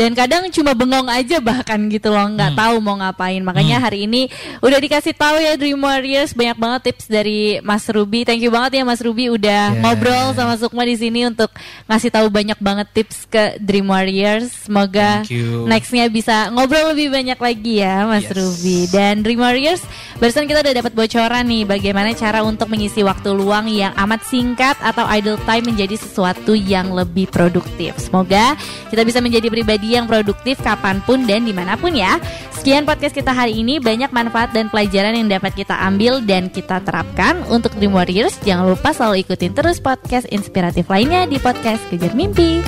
Dan 0.00 0.16
kadang 0.16 0.48
cuma 0.48 0.72
bengong 0.72 1.12
aja 1.12 1.44
bahkan 1.44 1.76
gitu 1.92 2.08
loh, 2.08 2.24
nggak 2.32 2.56
hmm. 2.56 2.60
tahu 2.64 2.74
mau 2.80 2.96
ngapain. 2.96 3.44
Makanya 3.44 3.76
hmm. 3.76 3.84
hari 3.84 3.98
ini 4.08 4.22
udah 4.64 4.80
dikasih 4.80 5.12
tahu 5.12 5.44
ya 5.44 5.60
Dream 5.60 5.76
Warriors 5.76 6.32
banyak 6.32 6.56
banget 6.56 6.80
tips 6.88 7.04
dari 7.04 7.60
Mas 7.60 7.84
Ruby. 7.84 8.24
Thank 8.24 8.40
you 8.40 8.48
banget 8.48 8.80
ya 8.80 8.82
Mas 8.88 9.04
Ruby 9.04 9.28
udah 9.28 9.76
yeah. 9.76 9.80
ngobrol 9.84 10.32
sama 10.32 10.56
Sukma 10.56 10.88
di 10.88 10.96
sini 10.96 11.28
untuk 11.28 11.52
ngasih 11.84 12.08
tahu 12.08 12.32
banyak 12.32 12.56
banget 12.64 12.88
tips 12.96 13.28
ke 13.28 13.60
Dream 13.60 13.92
Warriors. 13.92 14.48
Semoga 14.64 15.20
nextnya 15.68 16.08
bisa 16.08 16.48
ngobrol 16.48 16.61
lebih 16.70 17.08
banyak 17.10 17.38
lagi 17.40 17.82
ya 17.82 18.06
Mas 18.06 18.28
yes. 18.28 18.34
Ruby. 18.36 18.78
Dan 18.92 19.26
Dream 19.26 19.42
Warriors 19.42 19.82
barusan 20.22 20.46
kita 20.46 20.62
udah 20.62 20.74
dapat 20.78 20.92
bocoran 20.94 21.44
nih 21.50 21.66
bagaimana 21.66 22.14
cara 22.14 22.46
untuk 22.46 22.70
mengisi 22.70 23.02
waktu 23.02 23.34
luang 23.34 23.66
yang 23.66 23.90
amat 23.98 24.22
singkat 24.22 24.78
atau 24.78 25.02
idle 25.10 25.40
time 25.48 25.74
menjadi 25.74 25.98
sesuatu 25.98 26.54
yang 26.54 26.94
lebih 26.94 27.26
produktif. 27.26 27.98
Semoga 27.98 28.54
kita 28.92 29.02
bisa 29.02 29.18
menjadi 29.18 29.50
pribadi 29.50 29.98
yang 29.98 30.06
produktif 30.06 30.62
kapan 30.62 31.02
pun 31.02 31.26
dan 31.26 31.42
di 31.42 31.50
mana 31.50 31.74
pun 31.74 31.90
ya. 31.90 32.22
Sekian 32.54 32.86
podcast 32.86 33.18
kita 33.18 33.34
hari 33.34 33.58
ini. 33.58 33.82
Banyak 33.82 34.14
manfaat 34.14 34.54
dan 34.54 34.70
pelajaran 34.70 35.18
yang 35.18 35.26
dapat 35.26 35.50
kita 35.58 35.74
ambil 35.82 36.22
dan 36.22 36.46
kita 36.46 36.78
terapkan. 36.86 37.42
Untuk 37.50 37.74
Dream 37.74 37.96
Warriors 37.96 38.38
jangan 38.46 38.70
lupa 38.70 38.94
selalu 38.94 39.26
ikutin 39.26 39.50
terus 39.58 39.82
podcast 39.82 40.30
inspiratif 40.30 40.86
lainnya 40.86 41.26
di 41.26 41.42
podcast 41.42 41.82
Kejar 41.90 42.14
Mimpi 42.14 42.62